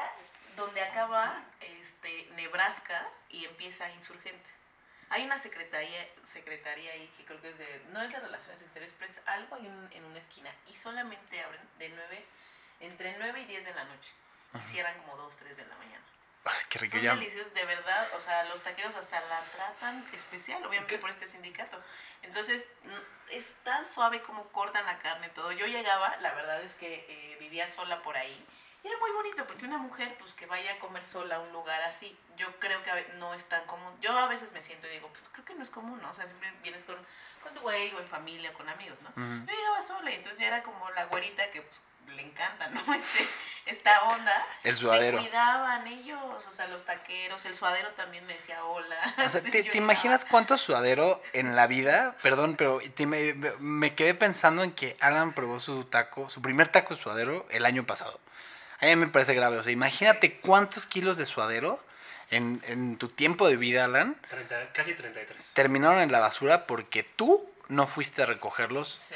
donde 0.55 0.81
acaba 0.81 1.43
este, 1.59 2.29
Nebraska 2.35 3.07
y 3.29 3.45
empieza 3.45 3.89
Insurgentes. 3.91 4.51
Hay 5.09 5.23
una 5.25 5.37
secretaría, 5.37 6.07
secretaría 6.23 6.91
ahí 6.93 7.07
que 7.17 7.25
creo 7.25 7.41
que 7.41 7.49
es 7.49 7.57
de, 7.57 7.85
no 7.91 8.01
es 8.01 8.11
de 8.11 8.19
Relaciones 8.19 8.61
Exteriores, 8.61 8.95
pero 8.97 9.11
es 9.11 9.21
algo 9.25 9.55
ahí 9.55 9.65
en, 9.67 9.89
en 9.91 10.05
una 10.05 10.19
esquina. 10.19 10.51
Y 10.67 10.73
solamente 10.73 11.41
abren 11.43 11.61
de 11.77 11.89
9, 11.89 12.25
entre 12.81 13.15
9 13.17 13.41
y 13.41 13.45
10 13.45 13.65
de 13.65 13.73
la 13.73 13.83
noche. 13.85 14.13
Y 14.55 14.59
cierran 14.59 14.97
como 14.99 15.17
2, 15.17 15.37
3 15.37 15.57
de 15.57 15.65
la 15.65 15.75
mañana. 15.75 16.03
Ay, 16.45 16.55
qué 16.69 16.79
rico 16.79 16.91
Son 16.93 17.01
ya. 17.01 17.15
deliciosos, 17.15 17.53
de 17.53 17.65
verdad. 17.65 18.07
O 18.15 18.19
sea, 18.19 18.43
los 18.45 18.61
taqueros 18.61 18.95
hasta 18.95 19.19
la 19.21 19.41
tratan 19.41 20.05
especial, 20.13 20.63
obviamente 20.65 20.97
por 20.99 21.09
este 21.09 21.27
sindicato. 21.27 21.81
Entonces, 22.21 22.67
es 23.31 23.53
tan 23.63 23.87
suave 23.87 24.21
como 24.21 24.47
cortan 24.49 24.85
la 24.85 24.99
carne, 24.99 25.29
todo. 25.29 25.51
Yo 25.51 25.65
llegaba, 25.65 26.15
la 26.17 26.33
verdad 26.33 26.61
es 26.63 26.75
que 26.75 27.05
eh, 27.09 27.37
vivía 27.39 27.67
sola 27.67 28.01
por 28.03 28.15
ahí. 28.15 28.45
Y 28.85 28.87
era 28.87 28.99
muy 28.99 29.11
bonito, 29.13 29.47
porque 29.47 29.65
una 29.65 29.79
mujer, 29.79 30.15
pues 30.19 30.33
que 30.35 30.45
vaya 30.45 30.73
a 30.73 30.77
comer 30.77 31.03
sola 31.03 31.37
a 31.37 31.39
un 31.39 31.51
lugar 31.51 31.81
así, 31.81 32.15
yo 32.37 32.45
creo 32.59 32.83
que 32.83 32.91
no 33.15 33.33
es 33.33 33.43
tan 33.45 33.65
común. 33.65 33.91
Yo 33.99 34.15
a 34.17 34.27
veces 34.27 34.51
me 34.51 34.61
siento 34.61 34.85
y 34.85 34.91
digo, 34.91 35.07
pues 35.09 35.23
creo 35.31 35.43
que 35.43 35.55
no 35.55 35.63
es 35.63 35.71
común, 35.71 35.99
¿no? 36.03 36.11
O 36.11 36.13
sea, 36.13 36.25
siempre 36.25 36.53
vienes 36.61 36.83
con, 36.83 36.95
con 37.41 37.55
tu 37.55 37.61
güey 37.61 37.91
o 37.95 37.99
en 37.99 38.07
familia, 38.07 38.53
con 38.53 38.69
amigos, 38.69 38.99
¿no? 39.01 39.09
Ujú. 39.09 39.45
Yo 39.47 39.53
llegaba 39.57 39.81
sola 39.81 40.11
y 40.11 40.15
entonces 40.15 40.39
ya 40.39 40.45
era 40.47 40.61
como 40.61 40.87
la 40.91 41.05
güerita 41.05 41.49
que 41.49 41.63
pues 41.63 41.81
le 42.15 42.21
encanta, 42.21 42.67
¿no? 42.69 42.79
Este, 42.93 43.27
esta 43.65 44.03
onda. 44.03 44.45
El 44.63 44.75
suadero. 44.75 45.17
Me 45.17 45.23
cuidaban 45.23 45.87
ellos, 45.87 46.45
o 46.45 46.51
sea, 46.51 46.67
los 46.67 46.85
taqueros, 46.85 47.43
el 47.45 47.55
suadero 47.55 47.89
también 47.93 48.23
me 48.27 48.33
decía 48.33 48.63
hola. 48.65 48.95
O 49.25 49.29
sea, 49.31 49.41
Sí, 49.41 49.49
¿te, 49.49 49.63
te 49.63 49.77
imaginas 49.79 50.23
cuánto 50.25 50.55
suadero 50.59 51.19
en 51.33 51.55
la 51.55 51.65
vida? 51.65 52.15
Perdón, 52.21 52.55
pero 52.55 52.79
te- 52.93 53.07
me, 53.07 53.33
me 53.57 53.95
quedé 53.95 54.13
pensando 54.13 54.61
en 54.61 54.71
que 54.73 54.95
Alan 54.99 55.33
probó 55.33 55.57
su 55.57 55.85
taco, 55.85 56.29
su 56.29 56.43
primer 56.43 56.67
taco 56.67 56.95
de 56.95 57.01
suadero 57.01 57.47
el 57.49 57.65
año 57.65 57.83
pasado. 57.87 58.19
A 58.81 58.85
mí 58.85 58.95
me 58.95 59.07
parece 59.07 59.33
grave. 59.33 59.57
O 59.57 59.63
sea, 59.63 59.71
imagínate 59.71 60.37
cuántos 60.39 60.85
kilos 60.85 61.17
de 61.17 61.25
suadero 61.25 61.79
en, 62.31 62.61
en 62.67 62.97
tu 62.97 63.09
tiempo 63.09 63.47
de 63.47 63.55
vida, 63.57 63.85
Alan, 63.85 64.15
30, 64.29 64.71
casi 64.73 64.93
33. 64.93 65.51
terminaron 65.53 65.99
en 66.01 66.11
la 66.11 66.19
basura 66.19 66.65
porque 66.67 67.03
tú 67.03 67.49
no 67.67 67.87
fuiste 67.87 68.23
a 68.23 68.25
recogerlos, 68.25 68.97
Sí. 68.99 69.15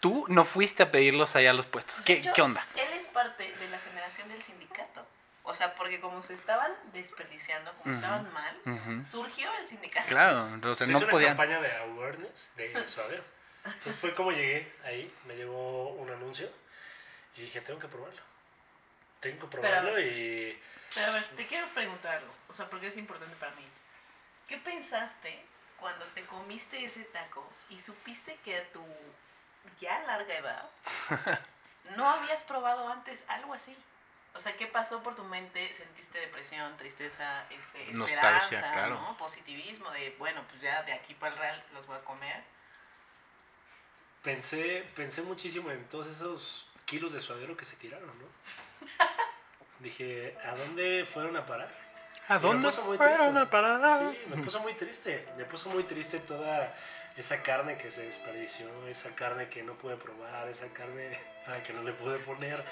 tú 0.00 0.24
no 0.28 0.44
fuiste 0.44 0.82
a 0.84 0.90
pedirlos 0.90 1.34
allá 1.36 1.50
a 1.50 1.54
los 1.54 1.66
puestos. 1.66 2.00
¿Qué, 2.02 2.14
hecho, 2.14 2.32
qué 2.34 2.42
onda? 2.42 2.64
Él 2.76 2.88
es 2.98 3.06
parte 3.08 3.52
de 3.56 3.68
la 3.68 3.78
generación 3.78 4.28
del 4.28 4.42
sindicato. 4.42 5.06
O 5.48 5.54
sea, 5.54 5.74
porque 5.76 6.00
como 6.00 6.22
se 6.24 6.34
estaban 6.34 6.72
desperdiciando, 6.92 7.72
como 7.82 7.94
estaban 7.94 8.32
mal, 8.32 9.04
surgió 9.04 9.48
el 9.60 9.64
sindicato. 9.64 10.06
Claro, 10.08 10.48
Se 10.74 10.84
no 10.86 10.90
hizo 10.90 10.98
una 11.04 11.08
podían. 11.08 11.30
campaña 11.36 11.60
de 11.60 11.72
awareness 11.76 12.52
de 12.56 12.88
suadero. 12.88 13.22
Entonces 13.64 13.94
fue 14.00 14.12
como 14.14 14.32
llegué 14.32 14.72
ahí, 14.84 15.12
me 15.26 15.34
llegó 15.36 15.90
un 15.94 16.10
anuncio 16.10 16.48
y 17.36 17.42
dije, 17.42 17.60
tengo 17.60 17.78
que 17.78 17.86
probarlo. 17.88 18.20
Tengo 19.30 19.40
que 19.40 19.56
probarlo 19.56 20.00
y 20.00 20.60
Pero 20.94 21.06
a 21.08 21.10
ver, 21.14 21.28
te 21.36 21.46
quiero 21.46 21.68
preguntar 21.68 22.18
algo, 22.18 22.32
o 22.48 22.54
sea, 22.54 22.68
porque 22.68 22.88
es 22.88 22.96
importante 22.96 23.34
para 23.36 23.52
mí. 23.52 23.64
¿Qué 24.48 24.58
pensaste 24.58 25.44
cuando 25.78 26.04
te 26.06 26.24
comiste 26.24 26.84
ese 26.84 27.04
taco 27.04 27.48
y 27.70 27.80
supiste 27.80 28.36
que 28.44 28.58
a 28.58 28.72
tu 28.72 28.84
ya 29.80 30.00
larga 30.04 30.34
edad 30.34 30.70
no 31.96 32.08
habías 32.08 32.42
probado 32.44 32.88
antes 32.88 33.24
algo 33.28 33.54
así? 33.54 33.76
O 34.34 34.38
sea, 34.38 34.56
¿qué 34.56 34.66
pasó 34.66 35.02
por 35.02 35.16
tu 35.16 35.24
mente? 35.24 35.72
¿Sentiste 35.72 36.20
depresión, 36.20 36.76
tristeza, 36.76 37.46
este, 37.50 37.92
Nostalgia, 37.92 38.36
esperanza, 38.36 38.72
claro. 38.72 38.94
¿no? 38.94 39.16
positivismo 39.16 39.90
de, 39.90 40.14
bueno, 40.18 40.42
pues 40.48 40.60
ya 40.60 40.82
de 40.82 40.92
aquí 40.92 41.14
para 41.14 41.32
el 41.32 41.38
real 41.38 41.64
los 41.72 41.86
voy 41.86 41.96
a 41.96 42.04
comer? 42.04 42.42
pensé, 44.26 44.84
pensé 44.96 45.22
muchísimo 45.22 45.70
en 45.70 45.88
todos 45.88 46.08
esos 46.08 46.66
kilos 46.84 47.12
de 47.12 47.20
suadero 47.20 47.56
que 47.56 47.64
se 47.64 47.76
tiraron, 47.76 48.08
¿no? 48.18 48.26
Dije, 49.86 50.34
¿a 50.44 50.56
dónde 50.56 51.06
fueron 51.06 51.36
a 51.36 51.46
parar? 51.46 51.68
¿A 52.26 52.40
dónde 52.40 52.66
puso 52.66 52.82
muy 52.86 52.96
fueron 52.96 53.14
triste. 53.14 53.38
a 53.38 53.48
parar? 53.48 54.10
Sí, 54.10 54.18
me 54.34 54.42
puso 54.42 54.58
muy 54.58 54.74
triste. 54.74 55.24
Me 55.36 55.44
puso 55.44 55.70
muy 55.70 55.84
triste 55.84 56.18
toda 56.18 56.74
esa 57.16 57.40
carne 57.40 57.76
que 57.76 57.92
se 57.92 58.02
desperdició, 58.02 58.66
esa 58.88 59.14
carne 59.14 59.48
que 59.48 59.62
no 59.62 59.74
pude 59.74 59.94
probar, 59.94 60.48
esa 60.48 60.66
carne 60.72 61.16
a 61.46 61.52
la 61.52 61.62
que 61.62 61.72
no 61.72 61.84
le 61.84 61.92
pude 61.92 62.18
poner 62.18 62.64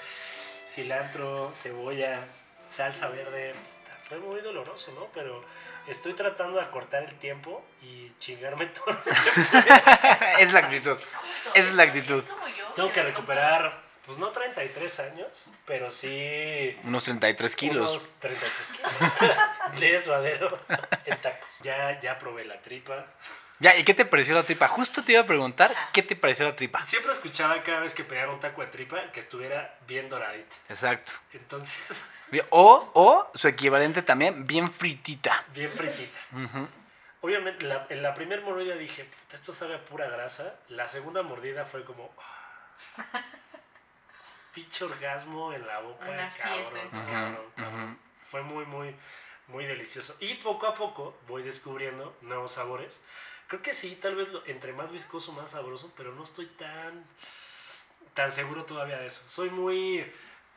cilantro, 0.69 1.53
cebolla, 1.55 2.19
salsa 2.67 3.07
verde. 3.07 3.53
Fue 4.09 4.17
muy 4.17 4.41
doloroso, 4.41 4.91
¿no? 4.91 5.07
Pero 5.13 5.41
estoy 5.87 6.15
tratando 6.15 6.57
de 6.57 6.65
acortar 6.65 7.03
el 7.03 7.17
tiempo 7.17 7.63
y 7.81 8.11
chingarme 8.19 8.65
todos 8.75 8.93
los 8.93 9.07
es 10.37 10.51
la 10.51 10.59
actitud. 10.59 10.97
Es 11.53 11.73
la 11.73 11.83
actitud. 11.83 12.25
Tengo 12.75 12.91
que 12.91 13.01
recuperar, 13.03 13.84
pues 14.05 14.17
no 14.17 14.29
33 14.29 14.99
años, 14.99 15.47
pero 15.65 15.89
sí 15.91 16.77
Unos 16.83 17.03
33 17.03 17.55
kilos. 17.55 17.89
unos 17.89 18.09
33 18.19 18.71
kilos 18.71 19.79
de 19.79 19.99
suadero 19.99 20.59
en 21.05 21.17
tacos. 21.21 21.59
Ya, 21.63 21.99
ya 22.01 22.17
probé 22.19 22.45
la 22.45 22.59
tripa. 22.61 23.05
Ya, 23.59 23.73
¿y 23.77 23.85
qué 23.85 23.93
te 23.93 24.03
pareció 24.05 24.35
la 24.35 24.43
tripa? 24.43 24.67
Justo 24.67 25.01
te 25.03 25.13
iba 25.13 25.21
a 25.21 25.25
preguntar. 25.25 25.73
¿qué 25.93 26.03
te 26.03 26.15
pareció 26.17 26.45
la 26.45 26.55
tripa? 26.55 26.85
Siempre 26.85 27.13
escuchaba 27.13 27.63
cada 27.63 27.79
vez 27.79 27.93
que 27.93 28.03
pedían 28.03 28.29
un 28.29 28.39
taco 28.39 28.61
de 28.61 28.67
tripa 28.67 29.11
que 29.13 29.19
estuviera 29.21 29.77
bien 29.87 30.09
doradita. 30.09 30.55
Exacto. 30.69 31.13
Entonces, 31.33 31.75
O, 32.49 32.91
o 32.95 33.31
su 33.33 33.47
equivalente 33.47 34.01
también, 34.01 34.45
bien 34.45 34.69
fritita. 34.69 35.45
bien 35.53 35.71
fritita. 35.71 36.19
Obviamente, 37.21 37.63
la- 37.65 37.85
en 37.89 38.03
la 38.03 38.13
primera 38.13 38.41
mordida 38.41 38.75
dije, 38.75 39.05
"Puta, 39.05 39.37
esto 39.37 39.53
sabe 39.53 39.75
a 39.75 39.85
pura 39.85 40.09
grasa. 40.09 40.55
La 40.67 40.87
segunda 40.89 41.21
mordida 41.23 41.65
fue 41.65 41.85
como... 41.85 42.13
ah, 42.19 43.21
Pinche 44.55 44.85
orgasmo 44.85 45.51
en 45.53 45.67
la 45.67 45.81
boca. 45.81 46.09
Una 46.09 46.33
cabrón, 46.33 46.55
fiesta 46.55 46.81
en 46.81 46.89
tu 46.91 46.97
Ujú, 46.97 47.09
cabrón, 47.11 47.51
cabrón. 47.57 47.99
Fue 48.31 48.41
muy, 48.41 48.65
muy, 48.65 48.95
muy 49.49 49.65
delicioso. 49.65 50.15
Y 50.21 50.35
poco 50.35 50.65
a 50.65 50.73
poco 50.73 51.15
voy 51.27 51.43
descubriendo 51.43 52.15
nuevos 52.21 52.53
sabores. 52.53 53.01
Creo 53.47 53.61
que 53.61 53.73
sí, 53.73 53.95
tal 54.01 54.15
vez 54.15 54.29
lo- 54.29 54.45
entre 54.47 54.71
más 54.73 54.91
viscoso, 54.91 55.33
más 55.33 55.51
sabroso, 55.51 55.91
pero 55.97 56.13
no 56.13 56.23
estoy 56.23 56.45
tan, 56.47 57.05
tan 58.13 58.31
seguro 58.31 58.63
todavía 58.63 58.97
de 58.97 59.07
eso. 59.07 59.21
Soy 59.27 59.49
muy 59.49 60.09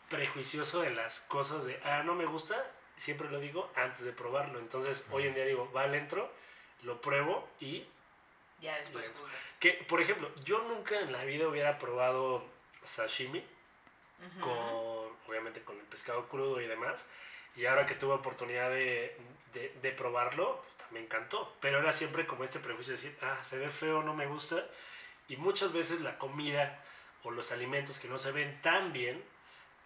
prejuicioso 0.09 0.81
de 0.81 0.91
las 0.91 1.21
cosas 1.21 1.67
de, 1.67 1.79
ah, 1.85 2.03
no 2.05 2.15
me 2.15 2.25
gusta, 2.25 2.65
siempre 2.97 3.29
lo 3.29 3.41
digo 3.41 3.71
antes 3.77 4.05
de 4.05 4.13
probarlo. 4.13 4.59
Entonces, 4.61 5.05
hoy 5.11 5.27
en 5.27 5.35
día 5.35 5.45
digo, 5.45 5.71
va 5.73 5.83
al 5.83 5.95
entro, 5.95 6.33
lo 6.83 7.01
pruebo 7.01 7.47
y 7.61 7.85
Ya 8.61 8.77
después 8.79 9.11
que, 9.61 9.73
por 9.89 10.01
ejemplo, 10.01 10.31
yo 10.45 10.61
nunca 10.63 10.99
en 11.01 11.13
la 11.13 11.25
vida 11.25 11.49
hubiera 11.49 11.79
probado 11.79 12.45
sashimi 12.85 13.45
Con, 14.41 15.13
obviamente 15.29 15.63
con 15.63 15.77
el 15.79 15.85
pescado 15.87 16.29
crudo 16.29 16.61
y 16.61 16.67
demás. 16.67 17.07
Y 17.57 17.67
ahora 17.67 17.87
que 17.87 17.95
tuve 17.95 18.15
oportunidad 18.15 18.71
de, 18.71 19.17
de- 19.55 19.75
de 19.83 19.93
probarlo, 19.93 20.63
puta, 20.63 20.87
me 20.91 21.01
encantó. 21.01 21.57
Pero 21.61 21.79
era 21.79 21.93
siempre 21.93 22.27
como 22.27 22.45
este 22.45 22.59
prejuicio 22.59 22.95
de 22.95 23.01
decir, 23.03 23.19
ah, 23.23 23.39
se 23.43 23.59
ve 23.59 23.69
feo, 23.69 24.03
no 24.03 24.15
me 24.15 24.27
gusta. 24.27 24.65
Y 25.29 25.37
muchas 25.37 25.73
veces 25.73 26.01
la 26.01 26.19
comida 26.19 26.83
o 27.25 27.31
los 27.31 27.53
alimentos 27.53 27.99
que 27.99 28.09
no 28.09 28.17
se 28.19 28.33
ven 28.33 28.61
tan 28.63 28.93
bien 28.93 29.23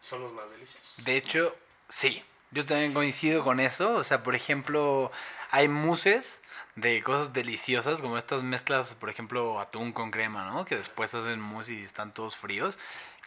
son 0.01 0.23
los 0.23 0.33
más 0.33 0.51
deliciosos. 0.51 0.95
De 0.99 1.17
hecho, 1.17 1.57
sí. 1.89 2.23
Yo 2.51 2.67
también 2.67 2.93
coincido 2.93 3.43
con 3.43 3.61
eso. 3.61 3.95
O 3.95 4.05
sea, 4.05 4.23
por 4.23 4.35
ejemplo, 4.35 5.11
hay 5.51 5.69
muses 5.69 6.43
de 6.75 7.03
cosas 7.03 7.33
deliciosas, 7.33 8.01
como 8.03 8.19
estas 8.19 8.43
mezclas, 8.43 8.95
por 8.95 9.09
ejemplo, 9.09 9.59
atún 9.61 9.93
con 9.93 10.11
crema, 10.11 10.45
¿no? 10.51 10.65
Que 10.67 10.77
después 10.77 11.15
hacen 11.15 11.41
mousse 11.41 11.71
y 11.73 11.83
están 11.85 12.13
todos 12.13 12.37
fríos. 12.37 12.79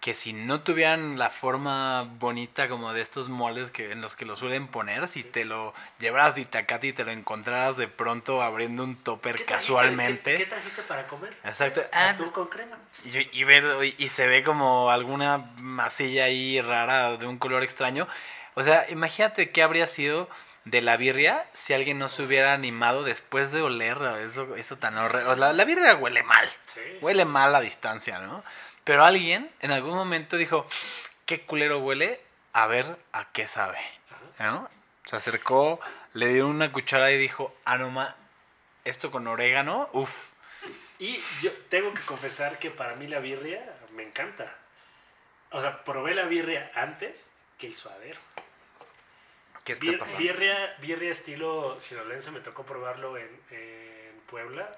Que 0.06 0.14
si 0.14 0.34
no 0.34 0.62
tuvieran 0.62 1.18
la 1.18 1.32
forma 1.32 2.04
bonita 2.04 2.70
como 2.70 2.94
de 2.94 3.02
estos 3.02 3.28
moldes 3.28 3.72
que, 3.72 3.92
en 3.92 4.02
los 4.02 4.16
que 4.16 4.24
lo 4.24 4.36
suelen 4.36 4.68
poner, 4.68 5.08
si 5.08 5.24
te 5.24 5.46
lo 5.46 5.74
llevaras 5.98 6.36
de 6.36 6.42
Itacate 6.42 6.86
y 6.86 6.94
te 6.94 7.04
lo 7.06 7.10
encontraras 7.10 7.76
de 7.76 7.88
pronto 7.88 8.44
abriendo 8.44 8.84
un 8.84 8.98
topper 8.98 9.36
¿Qué 9.36 9.46
trajiste? 9.46 9.74
casualmente. 9.74 10.34
¿Qué, 10.36 10.44
qué 10.44 10.46
trajiste 10.46 10.84
para 10.84 11.08
comer? 11.08 11.36
Exacto. 11.44 11.82
Ah, 11.92 12.10
Atún 12.10 12.30
con 12.30 12.50
crema. 12.50 12.78
y, 13.04 13.18
y 13.40 13.44
ve- 13.46 13.96
y 13.98 14.10
se 14.10 14.28
ve 14.28 14.44
como 14.44 14.92
alguna 14.92 15.40
masilla 15.58 16.26
ahí 16.26 16.62
rara 16.62 17.18
de 17.18 17.26
un 17.26 17.40
color 17.40 17.64
extraño. 17.64 18.08
O 18.54 18.62
sea, 18.62 18.86
imagínate 18.92 19.50
qué 19.50 19.64
habría 19.64 19.88
sido 19.88 20.30
de 20.66 20.84
la 20.84 20.98
birria 20.98 21.48
si 21.54 21.74
alguien 21.74 21.98
no 21.98 22.10
se 22.10 22.22
hubiera 22.22 22.54
animado 22.54 23.02
después 23.02 23.52
de 23.52 23.64
oler 23.64 23.98
eso, 24.24 24.56
eso 24.56 24.78
tan 24.78 25.00
horrible. 25.00 25.36
La, 25.38 25.52
la 25.52 25.66
birria 25.66 25.96
huele 25.96 26.22
mal, 26.22 26.48
Sí. 26.68 26.82
huele 27.02 27.26
mal 27.26 27.56
a 27.56 27.60
distancia, 27.62 28.20
¿no? 28.20 28.44
Pero 28.86 29.04
alguien 29.04 29.52
en 29.60 29.72
algún 29.72 29.96
momento 29.96 30.38
dijo, 30.38 30.66
qué 31.26 31.42
culero 31.42 31.80
huele, 31.80 32.22
a 32.54 32.68
ver 32.68 32.98
a 33.12 33.32
qué 33.34 33.48
sabe. 33.48 33.80
¿no? 34.40 34.70
Se 35.06 35.16
acercó, 35.18 35.80
le 36.14 36.28
dio 36.30 36.48
una 36.48 36.72
cuchara 36.72 37.12
y 37.12 37.18
dijo, 37.18 37.54
ah, 37.66 37.78
no 37.78 37.90
ma, 37.92 38.16
esto 38.86 39.12
con 39.12 39.28
orégano, 39.28 39.90
uff. 39.92 40.32
Y 41.00 41.20
yo 41.42 41.52
tengo 41.70 41.94
que 41.94 42.02
confesar 42.04 42.58
que 42.60 42.72
para 42.72 42.96
mí 42.96 43.08
la 43.08 43.20
birria 43.20 43.62
me 43.92 44.04
encanta. 44.04 44.56
O 45.52 45.60
sea, 45.62 45.84
probé 45.84 46.16
la 46.16 46.24
birria 46.26 46.72
antes 46.76 47.34
que 47.58 47.68
el 47.68 47.76
suadero. 47.76 48.20
¿Qué 49.64 49.74
está 49.74 49.86
Bir- 49.86 49.98
pasando? 50.00 50.20
birria, 50.20 50.76
birria 50.80 51.12
estilo 51.12 51.80
sinolense, 51.82 52.32
me 52.32 52.40
tocó 52.40 52.64
probarlo 52.66 53.18
en, 53.18 53.28
en 53.50 54.20
Puebla. 54.28 54.72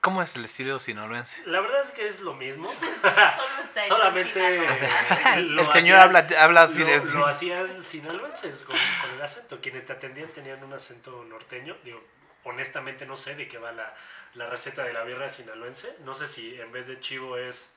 ¿Cómo 0.00 0.22
es 0.22 0.34
el 0.36 0.44
estilo 0.46 0.78
sinaloense? 0.78 1.42
La 1.46 1.60
verdad 1.60 1.82
es 1.82 1.90
que 1.90 2.08
es 2.08 2.20
lo 2.20 2.32
mismo. 2.34 2.72
Solo 3.02 3.62
está 3.62 3.84
hecho 3.84 3.96
Solamente 3.98 4.56
eh, 4.56 5.40
lo 5.42 5.62
el 5.62 5.72
señor 5.72 5.98
hacían- 5.98 6.00
habla, 6.00 6.26
habla 6.42 6.66
lo, 6.66 7.04
lo 7.18 7.26
hacían 7.26 7.82
sinaloenses 7.82 8.64
con, 8.64 8.76
con 9.02 9.10
el 9.10 9.20
acento. 9.20 9.60
Quienes 9.60 9.84
te 9.84 9.92
atendían 9.92 10.28
tenían 10.30 10.64
un 10.64 10.72
acento 10.72 11.22
norteño. 11.24 11.76
Digo, 11.84 12.02
honestamente 12.44 13.04
no 13.04 13.14
sé 13.16 13.34
de 13.34 13.46
qué 13.46 13.58
va 13.58 13.72
la, 13.72 13.94
la 14.34 14.48
receta 14.48 14.84
de 14.84 14.94
la 14.94 15.04
birra 15.04 15.28
sinaloense. 15.28 15.94
No 16.00 16.14
sé 16.14 16.28
si 16.28 16.58
en 16.58 16.72
vez 16.72 16.86
de 16.86 16.98
chivo 17.00 17.36
es 17.36 17.70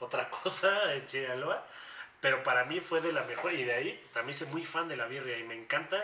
otra 0.00 0.30
cosa 0.42 0.94
en 0.94 1.06
Sinaloa. 1.06 1.66
Pero 2.22 2.42
para 2.42 2.64
mí 2.64 2.80
fue 2.80 3.02
de 3.02 3.12
la 3.12 3.22
mejor. 3.24 3.52
Y 3.52 3.64
de 3.64 3.74
ahí 3.74 4.06
también 4.14 4.34
soy 4.36 4.46
muy 4.48 4.64
fan 4.64 4.88
de 4.88 4.96
la 4.96 5.04
birria. 5.04 5.36
Y 5.36 5.42
me 5.44 5.54
encanta, 5.54 6.02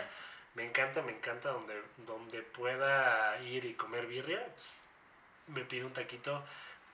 me 0.53 0.63
encanta, 0.63 1.01
me 1.01 1.13
encanta 1.13 1.49
donde, 1.49 1.81
donde 1.97 2.43
pueda 2.43 3.39
ir 3.41 3.65
y 3.65 3.73
comer 3.73 4.05
birria. 4.05 4.45
Me 5.47 5.61
pido 5.65 5.87
un 5.87 5.93
taquito 5.93 6.43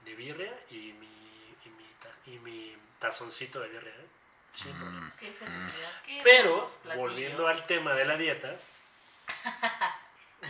de 0.04 0.14
birria 0.14 0.52
y 0.70 0.92
mi, 0.92 1.56
y 1.64 1.68
mi, 1.68 1.84
ta- 2.02 2.16
y 2.30 2.38
mi 2.38 2.76
tazoncito 2.98 3.60
de 3.60 3.68
birria. 3.68 3.92
¿eh? 3.92 4.06
Sin 4.52 4.72
problema. 4.76 5.12
Qué 5.18 5.32
felicidad. 5.32 6.02
Qué 6.04 6.20
Pero, 6.24 6.66
volviendo 6.96 7.46
al 7.46 7.64
tema 7.66 7.94
de 7.94 8.04
la 8.04 8.16
dieta, 8.16 8.56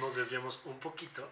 nos 0.01 0.17
desviamos 0.17 0.61
un 0.65 0.79
poquito. 0.81 1.29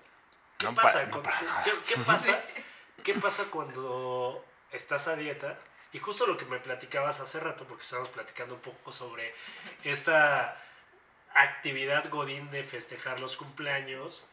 ¿Qué, 0.59 0.67
No 0.67 0.75
pasa, 0.75 1.05
no 1.07 1.23
qué 1.23 1.97
pasa, 2.05 2.43
qué 3.05 3.15
pasa 3.15 3.45
cuando 3.51 4.45
estás 4.73 5.09
a 5.09 5.17
dieta? 5.17 5.59
Y 5.93 5.99
justo 6.01 6.27
lo 6.27 6.37
que 6.37 6.45
me 6.45 6.59
platicabas 6.59 7.21
hace 7.21 7.41
rato, 7.41 7.65
porque 7.65 7.83
estábamos 7.83 8.11
platicando 8.11 8.57
un 8.57 8.61
poco 8.61 8.93
sobre 8.93 9.35
esta 9.85 10.63
actividad 11.35 12.11
godín 12.11 12.51
de 12.51 12.65
festejar 12.65 13.21
los 13.21 13.37
cumpleaños, 13.37 14.27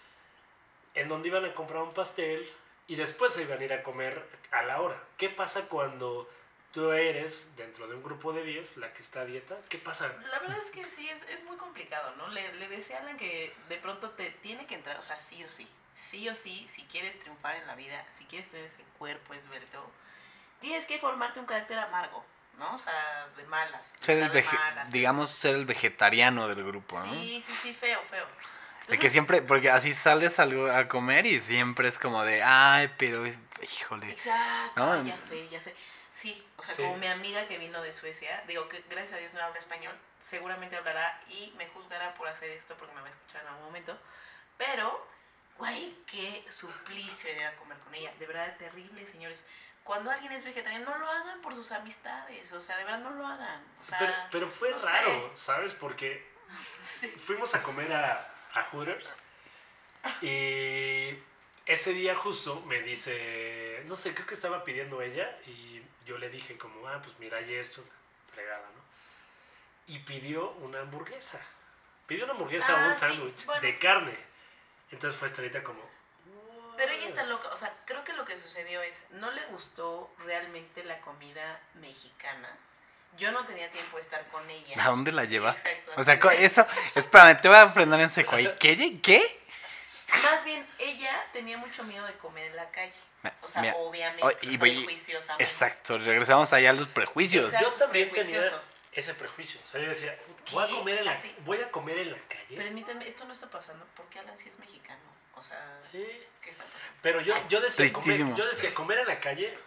en 0.96 1.10
donde 1.10 1.28
iban 1.28 1.46
a 1.46 1.54
comprar 1.54 1.84
un 1.84 1.94
pastel 1.94 2.50
y 2.88 2.96
después 2.96 3.34
se 3.34 3.44
iban 3.44 3.60
a 3.60 3.64
ir 3.64 3.74
a 3.74 3.84
comer 3.84 4.28
a 4.52 4.64
la 4.64 4.82
hora. 4.82 5.02
¿Qué 5.18 5.30
pasa 5.30 5.68
cuando 5.68 6.30
tú 6.72 6.92
eres, 6.92 7.56
dentro 7.56 7.88
de 7.88 7.96
un 7.96 8.04
grupo 8.04 8.34
de 8.34 8.44
10, 8.44 8.78
la 8.78 8.94
que 8.94 9.02
está 9.02 9.22
a 9.22 9.26
dieta? 9.26 9.58
¿Qué 9.70 9.78
pasa? 9.78 10.14
La 10.32 10.40
verdad 10.40 10.58
es 10.64 10.72
que 10.72 10.86
sí, 10.86 11.08
es, 11.10 11.22
es 11.24 11.44
muy 11.46 11.58
complicado, 11.58 12.16
¿no? 12.18 12.28
Le, 12.30 12.54
le 12.56 12.68
decía 12.68 12.98
a 12.98 13.02
Alan 13.02 13.18
que 13.18 13.54
de 13.70 13.78
pronto 13.78 14.10
te 14.12 14.30
tiene 14.30 14.66
que 14.66 14.76
entrar, 14.76 14.98
o 14.98 15.02
sea, 15.02 15.20
sí 15.20 15.44
o 15.44 15.50
sí. 15.50 15.68
Sí 15.96 16.28
o 16.28 16.36
sí, 16.36 16.68
si 16.68 16.84
quieres 16.84 17.18
triunfar 17.20 17.56
en 17.56 17.68
la 17.68 17.76
vida, 17.76 18.06
si 18.12 18.26
quieres 18.26 18.50
tener 18.50 18.66
ese 18.66 18.84
cuerpo 18.98 19.34
esbelto, 19.34 19.90
tienes 20.60 20.86
que 20.86 21.00
formarte 21.00 21.40
un 21.40 21.46
carácter 21.46 21.80
amargo, 21.80 22.26
¿no? 22.58 22.76
O 22.76 22.78
sea, 22.78 23.30
de 23.38 23.46
malas. 23.46 23.94
Ser 24.02 24.18
el 24.18 24.32
de 24.32 24.44
malas. 24.44 24.92
digamos, 24.92 25.30
ser 25.32 25.56
el 25.56 25.66
vegetariano 25.66 26.50
del 26.50 26.66
grupo, 26.66 27.00
¿no? 27.00 27.14
Sí, 27.14 27.42
sí, 27.48 27.54
sí, 27.62 27.74
feo, 27.74 28.02
feo. 28.10 28.26
De 28.88 28.90
que 28.90 28.94
Entonces, 29.08 29.12
siempre, 29.14 29.42
porque 29.42 29.70
así 29.72 29.94
sales 29.94 30.38
a 30.40 30.88
comer 30.88 31.26
y 31.26 31.40
siempre 31.42 31.88
es 31.88 31.98
como 31.98 32.24
de, 32.24 32.44
ay, 32.44 32.92
pero, 32.98 33.24
híjole. 33.62 34.12
Exacto, 34.12 34.74
¿no? 34.80 35.04
ya 35.04 35.18
sé, 35.18 35.48
ya 35.50 35.60
sé. 35.60 35.76
Sí, 36.12 36.46
o 36.58 36.64
sea, 36.64 36.74
Sí. 36.76 36.82
como 36.84 36.98
mi 36.98 37.08
amiga 37.08 37.48
que 37.48 37.58
vino 37.58 37.82
de 37.82 37.92
Suecia, 37.92 38.44
digo 38.48 38.70
que 38.70 38.84
gracias 38.90 39.14
a 39.14 39.18
Dios 39.18 39.34
no 39.34 39.42
habla 39.42 39.58
español, 39.60 39.94
seguramente 40.22 40.76
hablará 40.78 41.20
y 41.28 41.54
me 41.58 41.68
juzgará 41.68 42.14
por 42.14 42.28
hacer 42.28 42.52
esto 42.52 42.76
porque 42.78 42.94
me 42.96 43.02
va 43.02 43.08
a 43.08 43.10
escuchar 43.10 43.42
en 43.42 43.48
algún 43.50 43.66
momento. 43.66 44.00
Pero, 44.58 45.06
güey, 45.58 45.96
qué 46.08 46.46
suplicio 46.48 47.30
era 47.32 47.42
ir 47.42 47.48
a 47.48 47.56
comer 47.56 47.78
con 47.80 47.94
ella. 47.96 48.14
De 48.20 48.26
verdad, 48.28 48.56
terrible, 48.58 49.06
señores. 49.06 49.44
Cuando 49.84 50.10
alguien 50.10 50.32
es 50.32 50.46
vegetariano, 50.46 50.86
no 50.90 50.98
lo 50.98 51.10
hagan 51.10 51.42
por 51.42 51.54
sus 51.54 51.72
amistades. 51.72 52.52
O 52.54 52.62
sea, 52.62 52.78
de 52.78 52.86
verdad, 52.86 53.00
no 53.00 53.10
lo 53.12 53.28
hagan. 53.28 53.64
O 53.82 53.84
sea, 53.84 53.98
Pero, 54.00 54.14
pero 54.32 54.50
fue 54.50 54.72
no 54.72 54.80
sé. 54.80 54.88
raro, 54.90 55.32
¿sabes? 55.36 55.74
Porque 55.74 56.26
sí. 56.82 57.08
fuimos 57.18 57.54
a 57.56 57.62
comer 57.62 57.92
a, 57.94 58.32
a 58.56 58.64
Hooters 58.64 59.14
y 60.22 61.18
ese 61.66 61.94
día 61.94 62.16
justo 62.16 62.62
me 62.62 62.82
dice, 62.82 63.84
no 63.86 63.96
sé, 63.96 64.14
creo 64.14 64.28
que 64.28 64.36
estaba 64.36 64.64
pidiendo 64.64 65.02
ella 65.02 65.38
y 65.48 65.82
yo 66.06 66.18
le 66.18 66.30
dije 66.30 66.58
como, 66.58 66.88
ah, 66.88 67.02
pues 67.04 67.18
mira, 67.20 67.38
hay 67.40 67.56
esto, 67.56 67.84
fregada, 68.32 68.70
¿no? 68.76 69.94
Y 69.94 70.00
pidió 70.00 70.52
una 70.62 70.82
hamburguesa. 70.82 71.42
Pidió 72.08 72.26
una 72.26 72.34
hamburguesa 72.34 72.74
o 72.74 72.78
Ah, 72.78 72.88
un 72.88 72.94
sí, 72.94 73.00
sándwich 73.00 73.46
bueno. 73.46 73.62
de 73.62 73.80
carne. 73.80 74.18
Entonces 74.92 75.18
fue 75.18 75.28
Estelita 75.28 75.64
como... 75.64 75.82
Pero 76.78 76.92
ella 76.92 77.08
está 77.08 77.24
loca, 77.24 77.50
o 77.50 77.58
sea, 77.58 77.74
creo 77.86 78.04
que 78.04 78.14
lo 78.14 78.26
que 78.26 78.38
sucedió 78.38 78.82
es, 78.84 79.06
no 79.12 79.32
le 79.32 79.46
gustó 79.46 80.14
realmente 80.26 80.84
la 80.84 81.00
comida 81.02 81.60
mexicana. 81.76 82.56
Yo 83.18 83.32
no 83.32 83.44
tenía 83.46 83.70
tiempo 83.72 83.98
de 83.98 84.04
estar 84.04 84.26
con 84.28 84.50
ella. 84.50 84.76
¿A 84.84 84.90
dónde 84.90 85.12
la 85.12 85.24
Sí, 85.24 85.30
llevaste? 85.30 85.70
exacto, 85.72 85.94
O 85.98 86.04
sea, 86.04 86.46
eso, 86.46 86.68
espérame, 86.96 87.40
te 87.42 87.48
voy 87.48 87.58
a 87.58 87.70
frenar 87.70 88.00
en 88.02 88.10
seco 88.10 88.36
ahí. 88.36 88.54
¿Qué? 88.60 89.00
¿Qué? 89.02 89.42
Más 90.24 90.44
bien, 90.46 90.66
ella 90.80 91.26
tenía 91.34 91.58
mucho 91.58 91.84
miedo 91.84 92.06
de 92.06 92.14
comer 92.14 92.48
en 92.48 92.56
la 92.56 92.70
calle. 92.72 92.94
O 93.42 93.48
sea, 93.48 93.62
Mira, 93.62 93.76
obviamente, 93.78 94.24
o- 94.24 94.32
y 94.44 94.58
prejuiciosamente. 94.58 95.44
Exacto, 95.44 95.98
regresamos 95.98 96.54
allá 96.54 96.70
a 96.70 96.74
los 96.74 96.88
prejuicios. 96.88 97.46
Exacto. 97.52 97.72
Yo 97.72 97.78
también 97.78 98.12
tenía 98.12 98.62
ese 98.92 99.14
prejuicio. 99.16 99.60
O 99.64 99.68
sea, 99.68 99.82
yo 99.82 99.88
decía, 99.90 100.16
voy 100.52 100.64
a 100.64 100.68
comer 100.76 101.00
en 101.00 101.06
la, 101.06 101.12
Así. 101.14 101.36
voy 101.40 101.60
a 101.62 101.72
comer 101.72 101.98
en 101.98 102.12
la 102.12 102.18
calle. 102.30 102.56
Permítanme, 102.56 103.08
esto 103.08 103.26
no 103.26 103.34
está 103.34 103.50
pasando 103.50 103.86
porque 103.96 104.20
Alan 104.20 104.38
sí 104.38 104.48
es 104.48 104.60
mexicano. 104.60 105.02
O 105.36 105.42
sea, 105.44 105.80
Sí. 105.92 106.06
¿qué 106.42 106.52
está 106.52 106.64
pasando? 106.64 106.86
Pero 107.02 107.22
yo, 107.22 107.34
yo, 107.50 107.60
decía 107.62 107.92
comer, 107.92 108.36
yo 108.36 108.46
decía 108.46 108.74
comer 108.76 109.00
en 109.00 109.08
la 109.08 109.20
calle, 109.20 109.58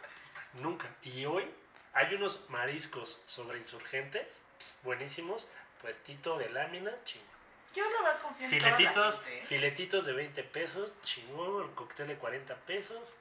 nunca. 0.55 0.87
Y 1.03 1.25
hoy 1.27 1.51
hay 1.93 2.15
unos 2.15 2.41
mariscos 2.49 3.21
sobre 3.27 3.59
insurgentes, 3.59 4.39
buenísimos, 4.83 5.49
puestito 5.81 6.39
de 6.39 6.51
lámina, 6.51 6.93
chingón. 7.05 7.29
Yo 7.75 7.85
no 7.91 8.03
voy 8.03 8.11
a 8.11 8.19
confiar 8.19 8.53
en 8.53 8.59
toda 8.59 8.71
la 8.71 8.77
Filetitos, 8.77 9.23
gente, 9.23 9.39
¿eh? 9.39 9.47
filetitos 9.47 10.07
de 10.07 10.13
20 10.13 10.43
pesos, 10.45 10.93
chingón, 11.03 11.65
el 11.65 11.71
cóctel 11.75 12.09
de 12.09 12.17
40 12.17 12.55
pesos. 12.67 13.13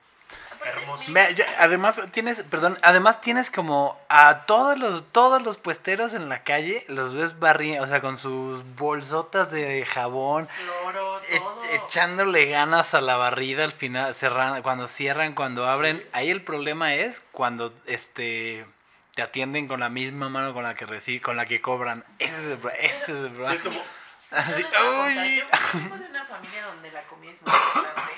Hermoso. 0.65 1.13
ya, 1.35 1.45
además 1.59 2.01
tienes, 2.11 2.43
perdón, 2.43 2.77
además 2.81 3.21
tienes 3.21 3.49
como 3.49 3.97
a 4.09 4.45
todos 4.45 4.77
los, 4.77 5.09
todos 5.13 5.41
los 5.41 5.55
puesteros 5.55 6.13
en 6.13 6.27
la 6.27 6.43
calle, 6.43 6.83
los 6.89 7.13
ves 7.13 7.39
barriendo, 7.39 7.83
o 7.83 7.87
sea, 7.87 8.01
con 8.01 8.17
sus 8.17 8.63
bolsotas 8.75 9.51
de 9.51 9.85
jabón, 9.85 10.49
E- 11.29 11.75
echándole 11.75 12.45
ganas 12.49 12.93
a 12.93 13.01
la 13.01 13.17
barrida 13.17 13.63
al 13.63 13.71
final, 13.73 14.13
cerran, 14.15 14.61
cuando 14.61 14.87
cierran, 14.87 15.33
cuando 15.35 15.67
abren. 15.69 16.01
Sí. 16.03 16.09
Ahí 16.13 16.29
el 16.29 16.41
problema 16.43 16.93
es 16.95 17.21
cuando 17.31 17.73
este 17.85 18.65
te 19.15 19.21
atienden 19.23 19.67
con 19.67 19.79
la 19.79 19.89
misma 19.89 20.29
mano 20.29 20.53
con 20.53 20.63
la 20.63 20.75
que 20.75 20.85
reciben, 20.85 21.21
con 21.21 21.37
la 21.37 21.45
que 21.47 21.59
cobran. 21.61 22.05
Ese 22.19 22.35
es 22.53 22.59
el, 22.63 22.69
ese 22.79 23.03
es 23.03 23.09
el 23.09 23.23
Sí, 23.25 23.29
problema. 23.29 23.53
es 23.53 23.61
como, 23.63 23.81
Así, 24.29 24.63
uy. 24.63 25.43
yo 25.89 25.97
de 25.97 26.05
una 26.09 26.25
familia 26.25 26.65
donde 26.67 26.91
la 26.91 27.03
comida 27.03 27.31
es 27.31 27.41
muy 27.41 27.51
importante. 27.53 28.13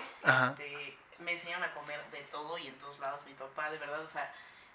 Este, 0.63 0.97
me 1.19 1.31
enseñaron 1.33 1.63
a 1.63 1.71
comer 1.73 2.01
de 2.11 2.19
todo 2.23 2.57
y 2.57 2.67
en 2.67 2.77
todos 2.79 2.99
lados. 2.99 3.21
Mi 3.25 3.33
papá, 3.33 3.69
de 3.71 3.77
verdad, 3.77 4.01
o 4.01 4.07
sea, 4.07 4.29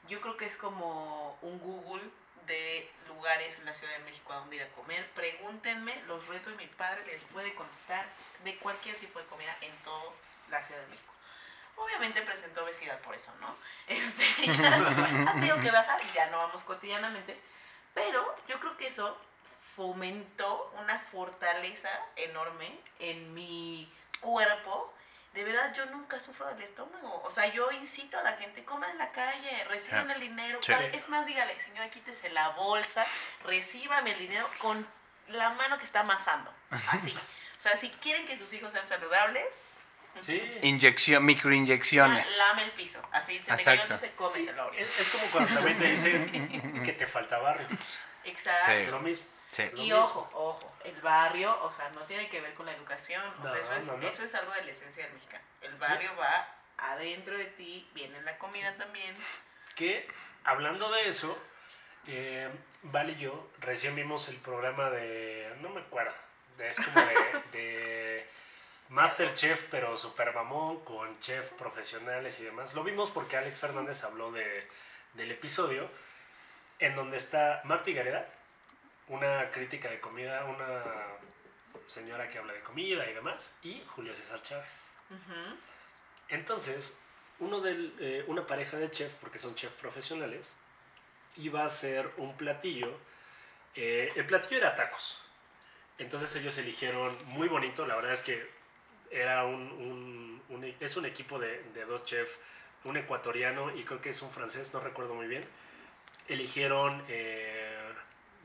yo 0.08 0.20
creo 0.22 0.36
que 0.36 0.46
es 0.46 0.56
como 0.56 1.36
un 1.42 1.58
Google 1.58 2.02
de 2.46 2.90
lugares 3.08 3.56
en 3.58 3.64
la 3.64 3.74
Ciudad 3.74 3.92
de 3.92 4.04
México 4.04 4.32
a 4.32 4.36
donde 4.36 4.56
ir 4.56 4.62
a 4.62 4.68
comer. 4.70 5.08
Pregúntenme, 5.14 6.02
los 6.06 6.26
retos 6.26 6.56
de 6.56 6.64
mi 6.64 6.66
padre 6.66 7.04
les 7.06 7.22
puede 7.24 7.54
contestar 7.54 8.06
de 8.44 8.56
cualquier 8.58 8.96
tipo 8.96 9.18
de 9.18 9.26
comida 9.26 9.56
en 9.60 9.74
toda 9.78 10.12
la 10.50 10.62
Ciudad 10.62 10.80
de 10.80 10.88
México. 10.88 11.12
Obviamente 11.76 12.22
presentó 12.22 12.64
obesidad 12.64 13.00
por 13.00 13.14
eso, 13.14 13.32
¿no? 13.40 13.56
Este, 13.88 14.24
ya 14.46 14.76
ha 14.76 15.32
tenido 15.32 15.60
que 15.60 15.70
bajar 15.70 16.00
y 16.02 16.12
ya 16.14 16.26
no 16.30 16.38
vamos 16.38 16.62
cotidianamente. 16.64 17.38
Pero 17.94 18.34
yo 18.48 18.58
creo 18.60 18.76
que 18.76 18.86
eso 18.86 19.18
fomentó 19.74 20.72
una 20.80 20.98
fortaleza 20.98 21.88
enorme 22.16 22.78
en 22.98 23.34
mi 23.34 23.92
cuerpo. 24.20 24.92
De 25.34 25.42
verdad, 25.42 25.74
yo 25.74 25.84
nunca 25.86 26.18
sufro 26.20 26.46
del 26.46 26.62
estómago. 26.62 27.20
O 27.24 27.30
sea, 27.30 27.46
yo 27.52 27.70
incito 27.72 28.16
a 28.16 28.22
la 28.22 28.34
gente, 28.36 28.64
coman 28.64 28.90
en 28.92 28.98
la 28.98 29.10
calle, 29.10 29.64
reciban 29.64 30.08
el 30.10 30.20
dinero. 30.20 30.60
Sí. 30.62 30.72
Es 30.92 31.08
más, 31.08 31.26
dígale, 31.26 31.60
señora, 31.60 31.90
quítese 31.90 32.30
la 32.30 32.50
bolsa, 32.50 33.04
recíbame 33.44 34.12
el 34.12 34.18
dinero 34.18 34.48
con 34.58 34.86
la 35.28 35.50
mano 35.50 35.76
que 35.78 35.84
está 35.84 36.00
amasando. 36.00 36.52
Así. 36.88 37.12
O 37.56 37.58
sea, 37.60 37.76
si 37.76 37.90
quieren 37.90 38.26
que 38.26 38.36
sus 38.38 38.52
hijos 38.52 38.70
sean 38.72 38.86
saludables, 38.86 39.66
sí. 40.20 40.40
Inyección, 40.62 41.24
microinyecciones. 41.24 42.30
la- 42.38 42.46
lame 42.48 42.62
el 42.64 42.70
piso. 42.70 43.00
Así 43.10 43.38
se 43.38 43.40
te 43.40 43.46
cayó, 43.46 43.58
Exacto. 43.60 43.82
entonces 43.82 44.10
cómetelo 44.16 44.62
ahorita. 44.62 44.82
Es, 44.84 45.00
es 45.00 45.08
como 45.10 45.26
cuando 45.32 45.52
también 45.54 45.78
te 45.78 45.84
dicen 45.90 46.82
que 46.84 46.92
te 46.92 47.06
falta 47.08 47.38
barrio. 47.38 47.66
Exacto. 48.22 48.70
Sí. 48.72 48.86
Lo 48.90 49.00
mismo. 49.00 49.26
Sí. 49.54 49.62
Y 49.76 49.80
mismo. 49.82 50.00
ojo, 50.00 50.30
ojo, 50.34 50.72
el 50.82 51.00
barrio, 51.00 51.56
o 51.62 51.70
sea, 51.70 51.88
no 51.90 52.00
tiene 52.02 52.28
que 52.28 52.40
ver 52.40 52.54
con 52.54 52.66
la 52.66 52.72
educación, 52.72 53.22
o 53.40 53.48
sea, 53.48 53.56
eso 53.56 53.72
es, 53.74 53.86
no, 53.86 53.96
no. 53.96 54.08
eso 54.08 54.24
es 54.24 54.34
algo 54.34 54.52
de 54.52 54.64
la 54.64 54.70
esencia 54.72 55.04
del 55.04 55.12
mexicano. 55.14 55.44
El 55.62 55.74
barrio 55.76 56.10
va 56.16 56.48
adentro 56.76 57.38
de 57.38 57.44
ti, 57.44 57.88
viene 57.94 58.20
la 58.22 58.36
comida 58.36 58.74
también. 58.76 59.14
Que 59.76 60.08
hablando 60.42 60.90
de 60.90 61.06
eso, 61.06 61.38
eh, 62.08 62.50
Val 62.82 63.10
y 63.10 63.16
yo 63.16 63.48
recién 63.60 63.94
vimos 63.94 64.28
el 64.28 64.36
programa 64.38 64.90
de. 64.90 65.54
No 65.60 65.68
me 65.68 65.80
acuerdo. 65.82 66.12
de- 66.58 66.68
es 66.68 66.80
como 66.80 67.00
de, 67.06 67.14
de 67.52 68.28
Masterchef, 68.88 69.66
pero 69.70 69.96
super 69.96 70.34
mamón, 70.34 70.84
con 70.84 71.18
chef 71.20 71.52
profesionales 71.52 72.38
y 72.40 72.44
demás. 72.44 72.74
Lo 72.74 72.82
vimos 72.82 73.10
porque 73.10 73.36
Alex 73.36 73.60
Fernández 73.60 74.02
habló 74.04 74.32
de, 74.32 74.68
del 75.14 75.30
episodio 75.30 75.88
en 76.80 76.94
donde 76.96 77.16
está 77.16 77.60
Marta 77.64 77.90
Gareda, 77.92 78.28
una 79.08 79.50
crítica 79.50 79.90
de 79.90 80.00
comida, 80.00 80.44
una 80.44 80.82
señora 81.86 82.28
que 82.28 82.38
habla 82.38 82.52
de 82.52 82.60
comida 82.60 83.08
y 83.08 83.14
demás, 83.14 83.52
y 83.62 83.82
Julio 83.86 84.14
César 84.14 84.40
Chávez. 84.42 84.84
Entonces, 86.28 86.98
uno 87.38 87.60
del, 87.60 87.94
eh, 88.00 88.24
una 88.28 88.46
pareja 88.46 88.76
de 88.78 88.90
chef, 88.90 89.14
porque 89.16 89.38
son 89.38 89.54
chefs 89.54 89.74
profesionales, 89.74 90.54
iba 91.36 91.62
a 91.62 91.66
hacer 91.66 92.10
un 92.16 92.36
platillo. 92.36 92.96
eh, 93.76 94.12
el 94.14 94.24
platillo 94.26 94.58
era 94.58 94.74
tacos. 94.76 95.20
Entonces 95.98 96.34
ellos 96.36 96.56
eligieron 96.58 97.16
muy 97.26 97.48
bonito, 97.48 97.86
la 97.86 97.96
verdad 97.96 98.12
es 98.12 98.22
que 98.22 98.48
era 99.10 99.44
un, 99.44 99.62
un- 99.72 100.42
un 100.48 100.64
es 100.80 100.96
un 100.96 101.04
equipo 101.06 101.38
de, 101.40 101.60
de 101.74 101.84
dos 101.84 102.04
chefs, 102.04 102.38
un 102.84 102.96
ecuatoriano 102.96 103.74
y 103.76 103.84
creo 103.84 104.00
que 104.00 104.10
es 104.10 104.22
un 104.22 104.30
francés, 104.30 104.72
no 104.74 104.80
recuerdo 104.80 105.14
muy 105.14 105.26
bien. 105.26 105.44
Eligieron 106.28 107.04
eh, 107.08 107.63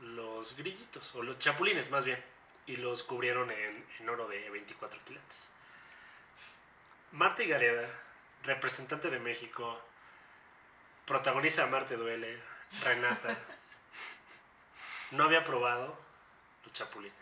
los 0.00 0.56
grillitos, 0.56 1.14
o 1.14 1.22
los 1.22 1.38
chapulines 1.38 1.90
más 1.90 2.04
bien, 2.04 2.22
y 2.66 2.76
los 2.76 3.02
cubrieron 3.02 3.50
en, 3.50 3.86
en 3.98 4.08
oro 4.08 4.28
de 4.28 4.48
24 4.50 5.00
quilates. 5.04 5.44
Marta 7.12 7.42
Gareda, 7.42 7.88
representante 8.44 9.10
de 9.10 9.18
México, 9.18 9.80
protagoniza 11.06 11.66
Marte 11.66 11.96
Duele, 11.96 12.40
Renata, 12.82 13.36
no 15.10 15.24
había 15.24 15.42
probado 15.44 15.98
los 16.64 16.72
chapulines. 16.72 17.16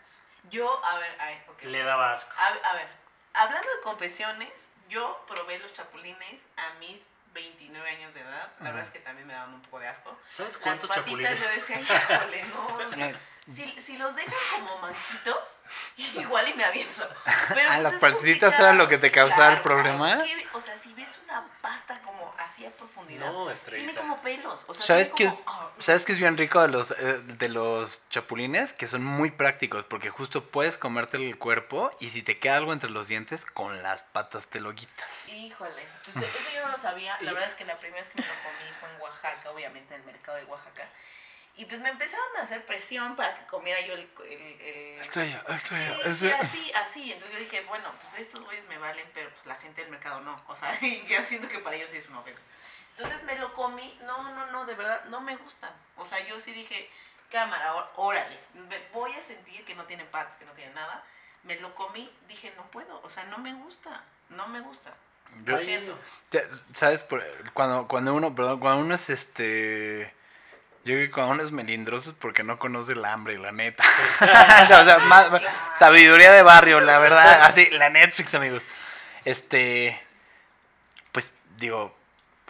Yo, 0.49 0.83
a 0.85 0.99
ver, 0.99 1.15
ay, 1.19 1.43
ok. 1.47 1.63
Le 1.63 1.83
daba 1.83 2.13
asco. 2.13 2.31
A, 2.37 2.69
a 2.69 2.73
ver, 2.75 2.87
hablando 3.33 3.67
de 3.67 3.81
confesiones, 3.81 4.69
yo 4.89 5.23
probé 5.27 5.59
los 5.59 5.73
chapulines 5.73 6.47
a 6.55 6.73
mis 6.75 7.01
29 7.33 7.89
años 7.89 8.13
de 8.13 8.21
edad. 8.21 8.51
La 8.59 8.65
verdad 8.71 8.83
es 8.83 8.89
que 8.91 8.99
también 8.99 9.27
me 9.27 9.33
daban 9.33 9.53
un 9.53 9.61
poco 9.61 9.79
de 9.79 9.87
asco. 9.87 10.17
¿Sabes 10.29 10.53
Las 10.53 10.61
cuántos 10.61 10.89
patitas 10.89 11.05
chapulines? 11.05 11.39
yo 11.39 11.49
decía, 11.49 11.81
híjole, 11.81 12.43
no. 12.45 13.17
si, 13.53 13.81
si 13.81 13.97
los 13.97 14.15
dejan 14.15 14.33
como 14.59 14.77
manquitos, 14.79 15.59
igual 15.97 16.47
y 16.47 16.53
me 16.53 16.63
aviento. 16.63 17.07
Pero 17.53 17.69
Ah, 17.69 17.79
pues 17.81 17.83
las 17.83 17.93
patitas 17.95 18.59
eran 18.59 18.77
lo 18.77 18.87
que 18.87 18.97
te 18.97 19.11
causaba 19.11 19.53
el 19.53 19.61
problema. 19.61 20.13
Es 20.13 20.23
que, 20.23 20.47
o 20.53 20.61
sea, 20.61 20.77
si 20.77 20.93
ves 20.93 21.09
una 21.25 21.45
pata 21.61 21.99
como 22.01 22.33
así 22.39 22.65
a 22.65 22.71
profundidad, 22.71 23.31
No, 23.31 23.51
tiene 23.51 23.93
como 23.93 24.21
pelos. 24.21 24.63
O 24.67 24.73
sea, 24.73 24.85
¿Sabes 24.85 25.09
qué 25.09 25.13
tiene 25.15 25.33
es, 25.33 25.41
como- 25.41 25.59
ah, 25.61 25.71
¿Sabes 25.77 26.05
qué 26.05 26.11
es 26.13 26.19
bien 26.19 26.37
rico 26.37 26.61
de 26.61 26.67
los, 26.67 26.91
eh, 26.91 27.21
de 27.23 27.49
los 27.49 28.01
chapulines? 28.09 28.73
Que 28.73 28.87
son 28.87 29.03
muy 29.03 29.31
prácticos 29.31 29.83
porque 29.85 30.09
justo 30.09 30.43
puedes 30.43 30.77
comerte 30.77 31.17
el 31.17 31.37
cuerpo 31.37 31.91
y 31.99 32.09
si 32.09 32.21
te 32.23 32.37
queda 32.39 32.57
algo 32.57 32.73
entre 32.73 32.89
los 32.89 33.07
dientes, 33.07 33.45
con 33.53 33.81
las 33.83 34.03
patas 34.03 34.47
te 34.47 34.59
lo 34.59 34.73
quitas. 34.75 35.07
Híjole, 35.27 35.87
pues 36.05 36.17
eso 36.17 36.49
yo 36.55 36.65
no 36.65 36.71
lo 36.73 36.77
sabía. 36.77 37.17
La 37.21 37.33
verdad 37.33 37.49
es 37.49 37.55
que 37.55 37.65
la 37.65 37.77
primera 37.77 38.01
vez 38.01 38.09
que 38.09 38.21
me 38.21 38.27
lo 38.27 38.33
comí 38.33 38.73
fue 38.79 38.89
en 38.93 39.01
Oaxaca, 39.01 39.51
obviamente 39.51 39.93
en 39.95 40.01
el 40.01 40.05
mercado 40.05 40.37
de 40.37 40.43
Oaxaca. 40.45 40.87
Y 41.59 41.65
pues 41.65 41.81
me 41.81 41.89
empezaron 41.89 42.25
a 42.37 42.41
hacer 42.43 42.65
presión 42.65 43.15
para 43.17 43.37
que 43.37 43.45
comiera 43.47 43.81
yo 43.81 43.93
el... 43.93 44.09
el, 44.29 44.61
el- 44.61 45.01
Estrella, 45.01 45.43
estrella, 45.49 46.13
Sí, 46.15 46.31
así, 46.31 46.71
así. 46.73 47.11
Entonces 47.11 47.33
yo 47.33 47.39
dije, 47.39 47.61
bueno, 47.67 47.91
pues 48.01 48.15
estos 48.25 48.41
güeyes 48.45 48.65
me 48.67 48.77
valen, 48.77 49.05
pero 49.13 49.29
pues 49.31 49.45
la 49.45 49.55
gente 49.55 49.81
del 49.81 49.91
mercado 49.91 50.21
no. 50.21 50.41
O 50.47 50.55
sea, 50.55 50.77
y 50.81 51.05
ya 51.07 51.21
siento 51.21 51.49
que 51.49 51.59
para 51.59 51.75
ellos 51.75 51.89
sí 51.89 51.97
es 51.97 52.07
una 52.07 52.19
ofensa. 52.19 52.41
Entonces 52.95 53.21
me 53.23 53.35
lo 53.37 53.53
comí. 53.53 53.97
No, 54.05 54.23
no, 54.33 54.45
no, 54.51 54.65
de 54.65 54.73
verdad, 54.75 55.03
no 55.05 55.19
me 55.19 55.35
gustan. 55.35 55.71
O 55.97 56.05
sea, 56.05 56.25
yo 56.25 56.39
sí 56.39 56.53
dije, 56.53 56.89
cámara, 57.29 57.73
órale. 57.97 58.39
Me 58.53 58.79
voy 58.93 59.11
a 59.13 59.21
sentir 59.21 59.65
que 59.65 59.75
no 59.75 59.83
tiene 59.83 60.05
patas, 60.05 60.37
que 60.37 60.45
no 60.45 60.53
tiene 60.53 60.73
nada. 60.73 61.03
Me 61.43 61.55
lo 61.59 61.75
comí, 61.75 62.09
dije, 62.29 62.53
no 62.55 62.63
puedo. 62.71 63.01
O 63.03 63.09
sea, 63.09 63.25
no 63.25 63.37
me 63.37 63.53
gusta. 63.53 64.01
No 64.29 64.47
me 64.47 64.61
gusta. 64.61 64.93
Yo- 65.43 65.57
Lo 65.57 65.59
siento. 65.59 65.99
Ya, 66.31 66.41
¿Sabes? 66.73 67.05
Cuando, 67.53 67.85
cuando 67.87 68.13
uno, 68.13 68.33
perdón, 68.33 68.59
cuando 68.61 68.81
uno 68.81 68.95
es 68.95 69.09
este... 69.09 70.13
Yo 70.85 70.93
creo 70.95 71.07
que 71.07 71.11
cuando 71.11 71.33
uno 71.33 71.43
es 71.43 71.51
melindroso 71.51 72.11
es 72.11 72.15
porque 72.15 72.43
no 72.43 72.57
conoce 72.57 72.93
el 72.93 73.03
hambre, 73.05 73.37
la 73.37 73.51
neta. 73.51 73.83
o 74.21 74.83
sea, 74.85 74.99
más- 74.99 75.29
más- 75.31 75.41
claro. 75.41 75.57
sabiduría 75.77 76.31
de 76.31 76.41
barrio, 76.41 76.79
la 76.79 76.97
verdad. 76.99 77.43
Así, 77.43 77.69
la 77.71 77.89
Netflix, 77.89 78.33
amigos. 78.33 78.63
Este... 79.25 79.99
Pues, 81.11 81.33
digo, 81.57 81.95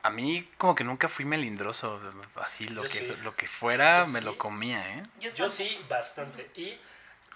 a 0.04 0.10
mí 0.10 0.50
como 0.58 0.76
que 0.76 0.84
nunca 0.84 1.08
fui 1.10 1.26
melindroso. 1.26 2.00
Así, 2.36 2.68
lo, 2.68 2.84
Yo 2.84 2.90
que, 2.90 3.00
sí. 3.00 3.18
lo 3.24 3.36
que 3.36 3.48
fuera 3.48 4.06
Yo 4.06 4.12
me 4.14 4.20
sí. 4.20 4.26
lo 4.26 4.38
comía, 4.38 4.98
¿eh? 4.98 5.04
Yo, 5.36 5.50
sí, 5.50 5.84
bastante. 5.90 6.50
Y 6.56 6.78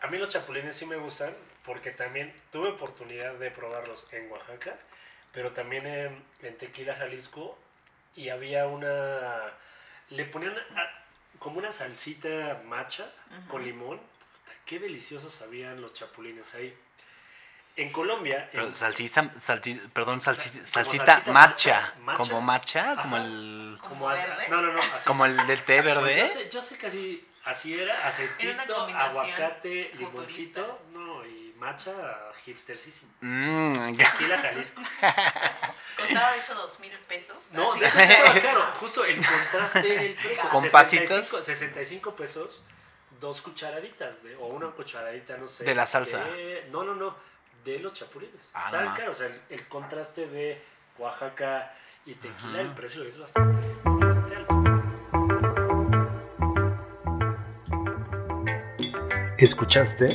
a 0.02 0.08
mí 0.08 0.18
los 0.18 0.30
chapulines 0.30 0.76
sí 0.76 0.86
me 0.86 0.96
gustan 0.98 1.34
porque 1.66 1.92
también 1.92 2.34
tuve 2.52 2.70
oportunidad 2.70 3.34
de 3.36 3.50
probarlos 3.52 4.06
en 4.12 4.30
Oaxaca, 4.32 4.76
pero 5.32 5.52
también 5.52 5.88
en, 5.88 6.24
en 6.42 6.58
Tequila, 6.58 6.94
Jalisco, 6.96 7.58
y 8.16 8.30
había 8.30 8.68
una... 8.68 9.52
Le 10.16 10.26
ponían 10.26 10.56
a- 10.58 11.04
como 11.40 11.58
una 11.60 11.72
salsita 11.72 12.62
macha 12.66 13.12
con 13.48 13.64
limón. 13.64 13.98
Puta, 13.98 14.58
Qué 14.66 14.80
deliciosos 14.80 15.34
sabían 15.34 15.82
los 15.82 15.94
chapulines 15.94 16.54
ahí. 16.56 16.76
En 17.76 17.92
Colombia... 17.92 18.50
Pero 18.52 18.68
en- 18.68 18.76
salsita, 18.76 19.24
salsi- 19.42 19.90
perdón, 19.92 20.22
salsi- 20.22 20.64
salsita 20.64 20.66
salsita 21.22 21.32
matcha, 21.32 21.94
matcha, 22.02 22.18
como 22.30 22.42
matcha, 22.42 22.96
como 23.02 23.16
Ajá. 23.16 23.26
el... 23.26 23.78
como 23.82 24.10
no, 24.50 24.62
no, 24.62 24.74
no. 24.74 24.82
así. 24.94 25.08
Como 25.08 25.26
el 25.26 25.36
del 25.48 25.62
té 25.64 25.82
Pues 25.82 25.96
verde. 25.96 26.18
yo, 26.20 26.28
sé, 26.28 26.50
yo 26.52 26.62
sé 26.62 26.78
que 26.78 26.86
así, 26.88 27.28
así 27.46 27.80
era, 27.80 28.08
aceitito, 28.08 28.76
aguacate, 28.86 29.92
limoncito, 29.96 30.82
matcha 31.64 31.92
hipstercísimo. 32.46 33.12
Mm, 33.22 33.96
Tequila 33.98 34.38
Jalisco. 34.38 34.82
Costaba 35.98 36.32
de 36.34 36.40
hecho 36.40 36.54
dos 36.56 36.80
mil 36.80 36.92
pesos. 37.08 37.38
No, 37.52 37.74
de 37.76 37.86
eso 37.88 38.00
estaba 38.00 38.40
caro. 38.42 38.62
Justo 38.80 39.06
el 39.06 39.18
contraste 39.26 39.94
era 39.94 40.02
el 40.04 40.16
precio. 40.16 40.50
Con 40.50 40.62
65, 40.62 41.22
pasitas. 41.22 41.46
65 41.46 42.16
pesos, 42.16 42.66
dos 43.22 43.42
cucharaditas, 43.42 44.22
de, 44.24 44.36
o 44.36 44.48
una 44.48 44.68
cucharadita, 44.72 45.38
no 45.38 45.48
sé. 45.48 45.64
De 45.64 45.74
la 45.74 45.88
salsa. 45.88 46.24
de- 46.26 46.68
no, 46.72 46.84
no, 46.84 46.96
no, 46.96 47.16
de 47.64 47.80
los 47.80 47.94
chapulines. 47.94 48.52
Ah, 48.54 48.70
no 48.72 48.82
ma. 48.82 48.94
caros, 48.94 49.16
o 49.16 49.20
sea, 49.20 49.28
el, 49.28 49.42
el 49.50 49.68
contraste 49.68 50.28
de 50.28 50.62
Oaxaca 50.98 51.74
y 52.06 52.16
tequila, 52.16 52.60
el 52.62 52.74
precio 52.74 53.04
es 53.04 53.18
bastante, 53.18 53.68
bastante 53.86 54.36
alto. 54.36 54.54
¿Escuchaste? 59.38 60.08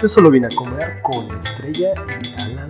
Yo 0.00 0.08
solo 0.08 0.30
vine 0.30 0.48
a 0.48 0.54
comer 0.54 1.00
con 1.00 1.38
Estrella 1.38 1.94
y 2.22 2.42
Alan 2.42 2.68